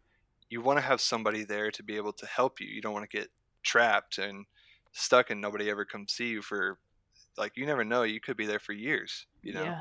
you 0.51 0.61
want 0.61 0.79
to 0.79 0.85
have 0.85 1.01
somebody 1.01 1.45
there 1.45 1.71
to 1.71 1.83
be 1.83 1.97
able 1.97 2.13
to 2.15 2.27
help 2.27 2.61
you. 2.61 2.67
You 2.67 2.81
don't 2.81 2.93
want 2.93 3.09
to 3.09 3.17
get 3.17 3.29
trapped 3.63 4.19
and 4.19 4.45
stuck 4.93 5.31
and 5.31 5.41
nobody 5.41 5.71
ever 5.71 5.85
comes 5.85 6.13
see 6.13 6.29
you 6.29 6.43
for, 6.43 6.79
like, 7.37 7.57
you 7.57 7.67
never 7.67 7.85
know. 7.85 8.03
You 8.03 8.21
could 8.21 8.37
be 8.37 8.47
there 8.47 8.59
for 8.59 8.73
years, 8.73 9.27
you 9.43 9.53
know? 9.53 9.65
Yeah. 9.65 9.81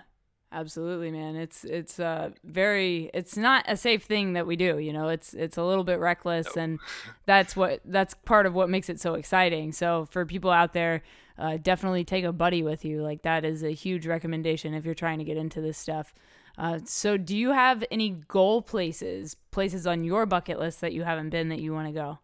Absolutely, 0.54 1.10
man. 1.10 1.36
It's 1.36 1.64
it's 1.64 2.00
uh 2.00 2.30
very 2.44 3.10
it's 3.12 3.36
not 3.36 3.66
a 3.68 3.76
safe 3.76 4.04
thing 4.04 4.34
that 4.34 4.46
we 4.46 4.56
do, 4.56 4.78
you 4.78 4.94
know. 4.94 5.10
It's 5.10 5.34
it's 5.34 5.58
a 5.58 5.64
little 5.64 5.84
bit 5.84 5.98
reckless 5.98 6.56
and 6.56 6.80
that's 7.26 7.56
what 7.56 7.82
that's 7.86 8.14
part 8.14 8.46
of 8.46 8.54
what 8.54 8.70
makes 8.70 8.88
it 8.88 9.00
so 9.00 9.16
exciting. 9.16 9.72
So 9.72 10.08
for 10.12 10.28
people 10.28 10.52
out 10.52 10.74
there, 10.74 11.02
uh, 11.40 11.58
definitely 11.58 12.04
take 12.04 12.24
a 12.24 12.32
buddy 12.32 12.62
with 12.62 12.86
you. 12.86 13.02
Like 13.02 13.24
that 13.24 13.44
is 13.44 13.64
a 13.64 13.72
huge 13.72 14.06
recommendation 14.06 14.76
if 14.76 14.86
you're 14.86 14.94
trying 14.94 15.18
to 15.18 15.26
get 15.26 15.38
into 15.38 15.60
this 15.60 15.78
stuff. 15.78 16.14
Uh, 16.58 16.80
so, 16.86 17.18
do 17.18 17.36
you 17.36 17.52
have 17.52 17.84
any 17.90 18.10
goal 18.28 18.62
places, 18.62 19.36
places 19.52 19.88
on 19.88 20.04
your 20.04 20.26
bucket 20.26 20.60
list 20.60 20.82
that 20.82 20.94
you 20.94 21.04
haven't 21.04 21.30
been 21.30 21.50
that 21.50 21.60
you 21.60 21.74
want 21.74 21.88
to 21.88 21.94
go? 21.94 22.20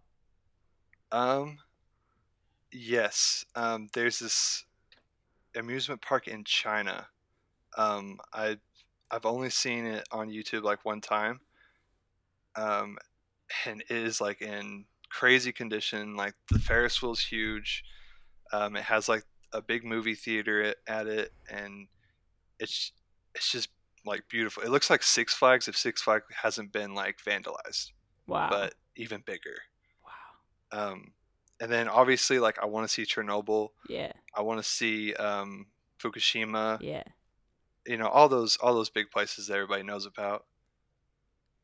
Um, 1.11 1.57
yes. 2.71 3.45
Um, 3.55 3.87
there's 3.93 4.19
this 4.19 4.65
amusement 5.55 6.01
park 6.01 6.27
in 6.27 6.43
China. 6.43 7.07
Um, 7.77 8.19
I 8.33 8.57
I've 9.11 9.25
only 9.25 9.49
seen 9.49 9.85
it 9.85 10.07
on 10.11 10.29
YouTube 10.29 10.63
like 10.63 10.85
one 10.85 11.01
time. 11.01 11.39
Um, 12.55 12.97
and 13.65 13.81
it 13.81 13.91
is 13.91 14.21
like 14.21 14.41
in 14.41 14.85
crazy 15.09 15.51
condition. 15.51 16.15
Like 16.15 16.35
the 16.51 16.59
Ferris 16.59 17.01
wheel's 17.01 17.21
huge. 17.21 17.83
Um, 18.51 18.75
it 18.75 18.83
has 18.83 19.09
like 19.09 19.23
a 19.53 19.61
big 19.61 19.83
movie 19.83 20.15
theater 20.15 20.75
at 20.87 21.07
it, 21.07 21.31
and 21.49 21.87
it's 22.59 22.91
it's 23.35 23.51
just 23.51 23.69
like 24.09 24.27
beautiful. 24.29 24.63
It 24.63 24.69
looks 24.69 24.89
like 24.89 25.03
Six 25.03 25.33
Flags 25.33 25.67
if 25.67 25.77
Six 25.77 26.01
Flags 26.01 26.25
hasn't 26.41 26.73
been 26.73 26.93
like 26.93 27.17
vandalized. 27.23 27.91
Wow. 28.27 28.49
But 28.49 28.75
even 28.95 29.21
bigger. 29.25 29.57
Wow. 30.03 30.91
Um, 30.91 31.13
and 31.59 31.71
then 31.71 31.87
obviously 31.87 32.39
like 32.39 32.57
I 32.61 32.65
want 32.65 32.87
to 32.87 32.93
see 32.93 33.03
Chernobyl. 33.03 33.69
Yeah. 33.87 34.11
I 34.35 34.41
want 34.41 34.59
to 34.61 34.69
see 34.69 35.13
um, 35.13 35.67
Fukushima. 36.01 36.79
Yeah. 36.81 37.03
You 37.85 37.97
know 37.97 38.07
all 38.07 38.29
those 38.29 38.57
all 38.57 38.73
those 38.73 38.89
big 38.89 39.09
places 39.09 39.47
that 39.47 39.55
everybody 39.55 39.83
knows 39.83 40.05
about. 40.05 40.45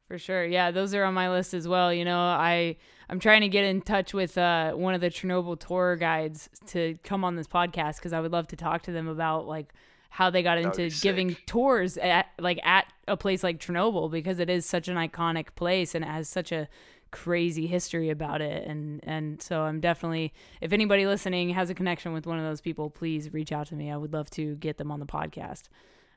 For 0.07 0.19
sure. 0.19 0.45
Yeah, 0.45 0.69
those 0.69 0.93
are 0.93 1.03
on 1.03 1.15
my 1.15 1.31
list 1.31 1.55
as 1.55 1.67
well. 1.67 1.91
You 1.91 2.05
know, 2.05 2.19
I 2.19 2.77
I'm 3.09 3.19
trying 3.19 3.41
to 3.41 3.47
get 3.47 3.63
in 3.63 3.81
touch 3.81 4.13
with 4.13 4.37
uh, 4.37 4.73
one 4.73 4.93
of 4.93 5.01
the 5.01 5.09
Chernobyl 5.09 5.59
tour 5.59 5.95
guides 5.95 6.49
to 6.67 6.97
come 7.03 7.23
on 7.23 7.35
this 7.35 7.47
podcast 7.47 7.97
because 7.97 8.13
I 8.13 8.19
would 8.19 8.31
love 8.31 8.47
to 8.49 8.55
talk 8.55 8.83
to 8.83 8.91
them 8.91 9.07
about 9.07 9.47
like 9.47 9.73
how 10.15 10.29
they 10.29 10.41
got 10.41 10.57
into 10.57 10.89
giving 11.01 11.35
tours 11.45 11.97
at 11.97 12.27
like 12.39 12.57
at 12.63 12.85
a 13.05 13.17
place 13.17 13.43
like 13.43 13.59
Chernobyl 13.59 14.09
because 14.09 14.39
it 14.39 14.49
is 14.49 14.65
such 14.65 14.87
an 14.87 14.95
iconic 14.95 15.47
place 15.55 15.93
and 15.93 16.05
it 16.05 16.07
has 16.07 16.29
such 16.29 16.53
a 16.53 16.69
crazy 17.11 17.67
history 17.67 18.09
about 18.09 18.39
it. 18.39 18.65
And 18.65 19.01
and 19.03 19.41
so 19.41 19.63
I'm 19.63 19.81
definitely 19.81 20.33
if 20.61 20.71
anybody 20.71 21.05
listening 21.05 21.49
has 21.49 21.69
a 21.69 21.73
connection 21.73 22.13
with 22.13 22.25
one 22.25 22.39
of 22.39 22.45
those 22.45 22.61
people 22.61 22.89
please 22.89 23.33
reach 23.33 23.51
out 23.51 23.67
to 23.67 23.75
me. 23.75 23.91
I 23.91 23.97
would 23.97 24.13
love 24.13 24.29
to 24.31 24.55
get 24.55 24.77
them 24.77 24.89
on 24.89 25.01
the 25.01 25.05
podcast. 25.05 25.63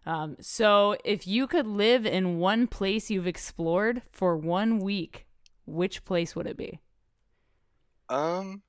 Um, 0.07 0.37
so 0.41 0.97
if 1.05 1.27
you 1.27 1.49
could 1.49 1.67
live 1.67 2.07
in 2.07 2.39
one 2.39 2.69
place 2.69 3.11
you've 3.11 3.27
explored 3.27 4.03
for 4.13 4.37
one 4.37 4.79
week 4.79 5.27
which 5.67 6.05
place 6.05 6.37
would 6.37 6.47
it 6.47 6.57
be? 6.57 6.79
Um 8.09 8.63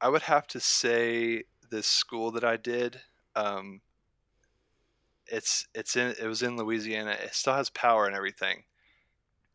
I 0.00 0.08
would 0.08 0.22
have 0.22 0.46
to 0.48 0.60
say 0.60 1.42
this 1.68 1.88
school 1.88 2.30
that 2.30 2.44
I 2.44 2.56
did 2.56 3.00
um 3.34 3.80
it's 5.32 5.66
it's 5.74 5.96
in 5.96 6.14
it 6.20 6.26
was 6.26 6.42
in 6.42 6.56
Louisiana. 6.56 7.16
It 7.24 7.34
still 7.34 7.54
has 7.54 7.70
power 7.70 8.06
and 8.06 8.14
everything. 8.14 8.64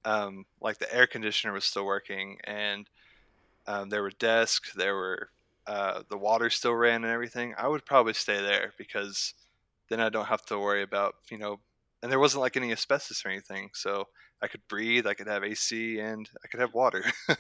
Um, 0.04 0.46
like 0.60 0.80
the 0.80 0.94
air 0.94 1.06
conditioner 1.06 1.54
was 1.54 1.66
still 1.66 1.86
working, 1.86 2.40
and 2.44 2.90
um, 3.68 3.90
there 3.90 4.02
were 4.02 4.12
desks, 4.12 4.74
there 4.74 4.96
were 4.96 5.30
uh, 5.68 6.02
the 6.10 6.18
water 6.18 6.50
still 6.50 6.74
ran 6.74 7.04
and 7.04 7.14
everything, 7.14 7.54
I 7.58 7.68
would 7.68 7.86
probably 7.86 8.14
stay 8.14 8.42
there 8.42 8.74
because 8.78 9.34
then 9.90 10.00
I 10.00 10.10
don't 10.10 10.28
have 10.28 10.46
to 10.46 10.58
worry 10.58 10.82
about 10.82 11.16
you 11.30 11.38
know, 11.38 11.60
and 12.02 12.12
there 12.12 12.20
wasn't 12.20 12.42
like 12.42 12.58
any 12.58 12.72
asbestos 12.72 13.24
or 13.26 13.30
anything, 13.30 13.70
so 13.74 14.08
I 14.42 14.48
could 14.48 14.62
breathe, 14.68 15.06
I 15.06 15.14
could 15.14 15.28
have 15.28 15.44
AC, 15.44 16.00
and 16.00 16.30
I 16.44 16.48
could 16.48 16.60
have 16.60 16.74
water. 16.74 17.04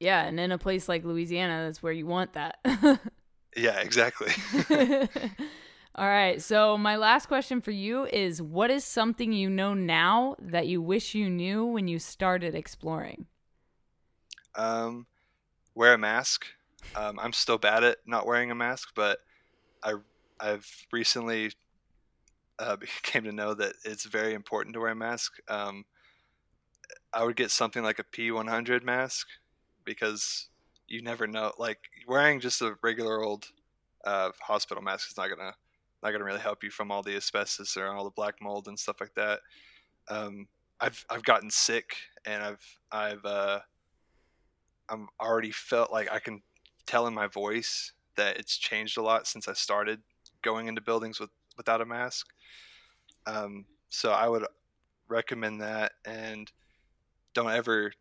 yeah, 0.00 0.24
and 0.24 0.40
in 0.40 0.52
a 0.52 0.58
place 0.58 0.88
like 0.88 1.04
Louisiana, 1.04 1.64
that's 1.66 1.82
where 1.82 1.92
you 1.92 2.06
want 2.06 2.32
that. 2.34 2.58
yeah, 3.56 3.80
exactly. 3.80 4.32
All 5.98 6.06
right. 6.06 6.40
So, 6.40 6.78
my 6.78 6.94
last 6.94 7.26
question 7.26 7.60
for 7.60 7.72
you 7.72 8.06
is 8.06 8.40
what 8.40 8.70
is 8.70 8.84
something 8.84 9.32
you 9.32 9.50
know 9.50 9.74
now 9.74 10.36
that 10.38 10.68
you 10.68 10.80
wish 10.80 11.12
you 11.12 11.28
knew 11.28 11.64
when 11.64 11.88
you 11.88 11.98
started 11.98 12.54
exploring? 12.54 13.26
Um, 14.54 15.08
wear 15.74 15.94
a 15.94 15.98
mask. 15.98 16.46
Um, 16.94 17.18
I'm 17.20 17.32
still 17.32 17.58
bad 17.58 17.82
at 17.82 17.98
not 18.06 18.28
wearing 18.28 18.52
a 18.52 18.54
mask, 18.54 18.90
but 18.94 19.18
I 19.82 19.94
I've 20.38 20.70
recently 20.92 21.50
uh, 22.60 22.76
came 23.02 23.24
to 23.24 23.32
know 23.32 23.54
that 23.54 23.72
it's 23.84 24.04
very 24.04 24.34
important 24.34 24.74
to 24.74 24.80
wear 24.80 24.92
a 24.92 24.94
mask. 24.94 25.32
Um, 25.48 25.84
I 27.12 27.24
would 27.24 27.34
get 27.34 27.50
something 27.50 27.82
like 27.82 27.98
a 27.98 28.04
P100 28.04 28.84
mask 28.84 29.26
because 29.84 30.48
you 30.86 31.02
never 31.02 31.26
know. 31.26 31.54
Like 31.58 31.80
wearing 32.06 32.38
just 32.38 32.62
a 32.62 32.76
regular 32.84 33.20
old 33.20 33.46
uh, 34.04 34.30
hospital 34.40 34.80
mask 34.80 35.10
is 35.10 35.16
not 35.16 35.28
gonna 35.28 35.54
not 36.02 36.12
gonna 36.12 36.24
really 36.24 36.40
help 36.40 36.62
you 36.62 36.70
from 36.70 36.90
all 36.90 37.02
the 37.02 37.16
asbestos 37.16 37.76
or 37.76 37.86
all 37.88 38.04
the 38.04 38.10
black 38.10 38.36
mold 38.40 38.68
and 38.68 38.78
stuff 38.78 39.00
like 39.00 39.14
that. 39.14 39.40
Um, 40.08 40.46
I've 40.80 41.04
I've 41.10 41.24
gotten 41.24 41.50
sick 41.50 41.96
and 42.24 42.42
I've 42.42 42.78
I've 42.92 43.24
uh, 43.24 43.60
I'm 44.88 45.08
already 45.20 45.50
felt 45.50 45.92
like 45.92 46.10
I 46.12 46.18
can 46.18 46.42
tell 46.86 47.06
in 47.06 47.14
my 47.14 47.26
voice 47.26 47.92
that 48.16 48.38
it's 48.38 48.56
changed 48.56 48.96
a 48.96 49.02
lot 49.02 49.26
since 49.26 49.48
I 49.48 49.52
started 49.52 50.00
going 50.42 50.68
into 50.68 50.80
buildings 50.80 51.20
with 51.20 51.30
without 51.56 51.80
a 51.80 51.86
mask. 51.86 52.28
Um, 53.26 53.66
so 53.88 54.12
I 54.12 54.28
would 54.28 54.46
recommend 55.08 55.60
that 55.60 55.92
and 56.04 56.50
don't 57.34 57.50
ever 57.50 57.92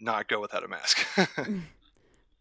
not 0.00 0.28
go 0.28 0.40
without 0.40 0.64
a 0.64 0.68
mask. 0.68 1.06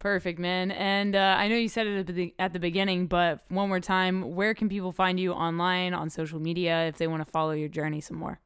Perfect, 0.03 0.37
man. 0.37 0.71
And 0.71 1.15
uh, 1.15 1.37
I 1.39 1.47
know 1.47 1.55
you 1.55 1.69
said 1.69 1.87
it 1.87 2.09
at 2.09 2.13
the, 2.13 2.33
at 2.37 2.51
the 2.51 2.59
beginning, 2.59 3.07
but 3.07 3.39
one 3.47 3.69
more 3.69 3.79
time, 3.79 4.35
where 4.35 4.53
can 4.53 4.67
people 4.67 4.91
find 4.91 5.17
you 5.17 5.31
online, 5.31 5.93
on 5.93 6.09
social 6.09 6.41
media, 6.41 6.87
if 6.87 6.97
they 6.97 7.07
want 7.07 7.25
to 7.25 7.31
follow 7.31 7.51
your 7.51 7.69
journey 7.69 8.01
some 8.01 8.17
more? 8.17 8.41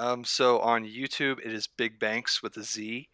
Um, 0.00 0.24
so 0.24 0.58
on 0.58 0.84
YouTube, 0.84 1.38
it 1.46 1.52
is 1.52 1.68
BigBankz 1.78 2.42
with 2.42 2.56
a 2.56 2.64
Z, 2.64 3.08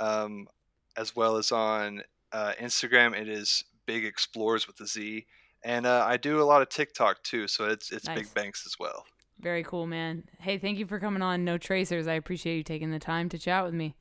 um, 0.00 0.48
as 0.94 1.16
well 1.16 1.38
as 1.38 1.50
on 1.50 2.02
uh, 2.30 2.52
Instagram, 2.60 3.18
it 3.18 3.26
is 3.26 3.64
BigExplorez 3.88 4.66
with 4.66 4.78
a 4.80 4.86
Z, 4.86 5.24
and 5.64 5.86
uh, 5.86 6.04
I 6.06 6.18
do 6.18 6.42
a 6.42 6.44
lot 6.44 6.60
of 6.60 6.68
TikTok 6.68 7.22
too, 7.22 7.48
so 7.48 7.64
it's 7.70 7.90
it's 7.90 8.06
nice. 8.06 8.18
BigBankz 8.18 8.66
as 8.66 8.76
well. 8.78 9.06
Very 9.40 9.64
cool, 9.64 9.86
man. 9.86 10.24
Hey, 10.40 10.58
thank 10.58 10.78
you 10.78 10.86
for 10.86 11.00
coming 11.00 11.22
on 11.22 11.42
No 11.42 11.56
Tracers. 11.56 12.06
I 12.06 12.14
appreciate 12.14 12.58
you 12.58 12.62
taking 12.62 12.90
the 12.90 12.98
time 12.98 13.30
to 13.30 13.38
chat 13.38 13.64
with 13.64 13.72
me. 13.72 13.94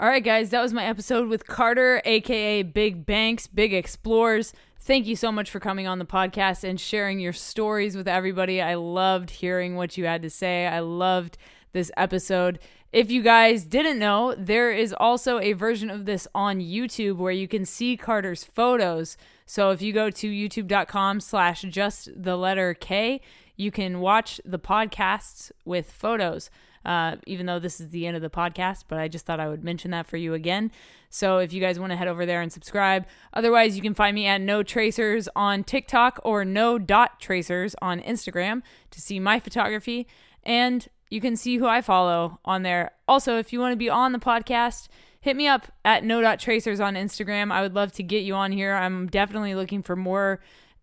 All 0.00 0.08
right, 0.08 0.22
guys, 0.22 0.50
that 0.50 0.62
was 0.62 0.72
my 0.72 0.84
episode 0.84 1.28
with 1.28 1.48
Carter, 1.48 2.00
aka 2.04 2.62
BigBankz, 2.62 3.48
Big 3.52 3.74
Explorers. 3.74 4.52
Thank 4.78 5.08
you 5.08 5.16
so 5.16 5.32
much 5.32 5.50
for 5.50 5.58
coming 5.58 5.88
on 5.88 5.98
the 5.98 6.04
podcast 6.04 6.62
and 6.62 6.78
sharing 6.78 7.18
your 7.18 7.32
stories 7.32 7.96
with 7.96 8.06
everybody. 8.06 8.62
I 8.62 8.76
loved 8.76 9.28
hearing 9.28 9.74
what 9.74 9.98
you 9.98 10.04
had 10.04 10.22
to 10.22 10.30
say. 10.30 10.68
I 10.68 10.78
loved 10.78 11.36
this 11.72 11.90
episode. 11.96 12.60
If 12.92 13.10
you 13.10 13.24
guys 13.24 13.64
didn't 13.64 13.98
know, 13.98 14.36
there 14.38 14.70
is 14.70 14.94
also 14.96 15.40
a 15.40 15.54
version 15.54 15.90
of 15.90 16.04
this 16.04 16.28
on 16.32 16.60
YouTube 16.60 17.16
where 17.16 17.32
you 17.32 17.48
can 17.48 17.64
see 17.64 17.96
Carter's 17.96 18.44
photos. 18.44 19.16
So 19.46 19.70
if 19.70 19.82
you 19.82 19.92
go 19.92 20.10
to 20.10 20.30
youtube.com 20.30 21.18
slash 21.18 21.62
just 21.62 22.08
the 22.14 22.36
letter 22.36 22.72
K, 22.72 23.20
you 23.56 23.72
can 23.72 23.98
watch 23.98 24.40
the 24.44 24.60
podcasts 24.60 25.50
with 25.64 25.90
photos 25.90 26.50
uh, 26.84 27.16
even 27.26 27.46
though 27.46 27.58
this 27.58 27.80
is 27.80 27.88
the 27.90 28.06
end 28.06 28.16
of 28.16 28.22
the 28.22 28.30
podcast, 28.30 28.84
but 28.88 28.98
I 28.98 29.08
just 29.08 29.26
thought 29.26 29.40
I 29.40 29.48
would 29.48 29.64
mention 29.64 29.90
that 29.90 30.06
for 30.06 30.16
you 30.16 30.34
again. 30.34 30.70
So 31.10 31.38
if 31.38 31.52
you 31.52 31.60
guys 31.60 31.78
want 31.78 31.90
to 31.90 31.96
head 31.96 32.08
over 32.08 32.26
there 32.26 32.42
and 32.42 32.52
subscribe, 32.52 33.06
otherwise 33.32 33.76
you 33.76 33.82
can 33.82 33.94
find 33.94 34.14
me 34.14 34.26
at 34.26 34.40
No 34.40 34.62
Tracers 34.62 35.28
on 35.34 35.64
TikTok 35.64 36.20
or 36.22 36.44
No 36.44 36.78
Dot 36.78 37.20
Tracers 37.20 37.74
on 37.80 38.00
Instagram 38.00 38.62
to 38.90 39.00
see 39.00 39.18
my 39.18 39.40
photography, 39.40 40.06
and 40.42 40.88
you 41.10 41.20
can 41.20 41.36
see 41.36 41.56
who 41.56 41.66
I 41.66 41.80
follow 41.80 42.38
on 42.44 42.62
there. 42.62 42.92
Also, 43.06 43.38
if 43.38 43.52
you 43.52 43.60
want 43.60 43.72
to 43.72 43.76
be 43.76 43.88
on 43.88 44.12
the 44.12 44.18
podcast, 44.18 44.88
hit 45.20 45.36
me 45.36 45.46
up 45.46 45.72
at 45.84 46.04
No 46.04 46.20
Dot 46.20 46.38
Tracers 46.38 46.80
on 46.80 46.94
Instagram. 46.94 47.50
I 47.50 47.62
would 47.62 47.74
love 47.74 47.92
to 47.92 48.02
get 48.02 48.24
you 48.24 48.34
on 48.34 48.52
here. 48.52 48.74
I'm 48.74 49.06
definitely 49.08 49.54
looking 49.54 49.82
for 49.82 49.96
more 49.96 50.40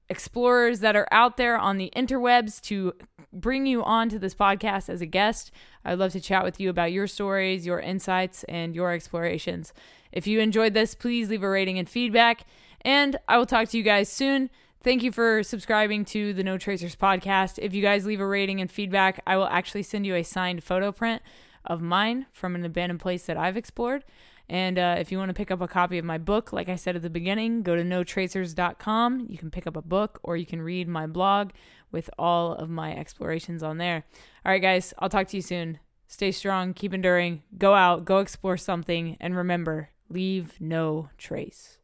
explorers 0.10 0.80
that 0.80 0.96
are 0.96 1.08
out 1.12 1.38
there 1.38 1.58
on 1.58 1.78
the 1.78 1.92
interwebs 1.96 2.62
to 2.62 2.94
bring 3.34 3.66
you 3.66 3.84
on 3.84 4.10
to 4.10 4.20
this 4.20 4.36
podcast 4.36 4.90
as 4.90 5.02
a 5.02 5.06
guest. 5.06 5.52
I'd 5.84 6.00
love 6.00 6.14
to 6.14 6.22
chat 6.22 6.44
with 6.44 6.60
you 6.60 6.70
about 6.70 6.92
your 6.92 7.08
stories, 7.08 7.66
your 7.66 7.80
insights, 7.80 8.44
and 8.46 8.76
your 8.76 8.94
explorations. 8.94 9.74
If 10.12 10.26
you 10.26 10.40
enjoyed 10.40 10.74
this, 10.74 10.96
please 10.96 11.30
leave 11.30 11.44
a 11.44 11.50
rating 11.50 11.78
and 11.78 11.90
feedback, 11.90 12.46
and 12.82 13.18
I 13.28 13.38
will 13.38 13.46
talk 13.46 13.68
to 13.70 13.78
you 13.78 13.84
guys 13.84 14.10
soon. 14.10 14.50
Thank 14.82 15.04
you 15.04 15.12
for 15.12 15.44
subscribing 15.44 16.06
to 16.06 16.34
the 16.34 16.44
No 16.44 16.58
Tracers 16.58 16.96
podcast. 16.96 17.58
If 17.60 17.74
you 17.74 17.82
guys 17.82 18.06
leave 18.06 18.22
a 18.22 18.28
rating 18.28 18.62
and 18.62 18.72
feedback, 18.72 19.20
I 19.26 19.36
will 19.36 19.48
actually 19.48 19.84
send 19.84 20.06
you 20.06 20.16
a 20.16 20.24
signed 20.24 20.64
photo 20.64 20.92
print 20.92 21.22
of 21.66 21.82
mine 21.82 22.28
from 22.32 22.56
an 22.56 22.64
abandoned 22.64 23.00
place 23.00 23.26
that 23.26 23.36
I've 23.36 23.58
explored. 23.58 24.06
And 24.48 24.78
uh, 24.78 24.96
if 25.00 25.12
you 25.12 25.18
want 25.18 25.30
to 25.30 25.34
pick 25.34 25.52
up 25.52 25.62
a 25.62 25.68
copy 25.68 25.98
of 25.98 26.06
my 26.06 26.18
book, 26.18 26.54
like 26.54 26.70
I 26.70 26.76
said 26.76 26.96
at 26.96 27.02
the 27.02 27.10
beginning, 27.10 27.64
go 27.64 27.76
to 27.76 27.84
notracers.com. 27.84 29.28
You 29.30 29.38
can 29.38 29.50
pick 29.50 29.66
up 29.66 29.76
a 29.76 29.82
book 29.82 30.20
or 30.24 30.38
you 30.38 30.46
can 30.46 30.62
read 30.62 30.88
my 30.88 31.08
blog 31.08 31.52
with 31.92 32.10
all 32.20 32.54
of 32.54 32.70
my 32.70 32.96
explorations 32.96 33.64
on 33.64 33.78
there. 33.78 34.06
All 34.46 34.52
right, 34.52 34.62
guys, 34.62 34.94
I'll 35.00 35.10
talk 35.10 35.28
to 35.30 35.38
you 35.38 35.42
soon. 35.42 35.80
Stay 36.08 36.32
strong, 36.32 36.74
keep 36.74 36.94
enduring, 36.94 37.42
go 37.58 37.74
out, 37.74 38.06
go 38.06 38.20
explore 38.20 38.58
something, 38.58 39.18
and 39.20 39.36
remember 39.36 39.90
leave 40.10 40.60
no 40.60 41.10
trace. 41.18 41.80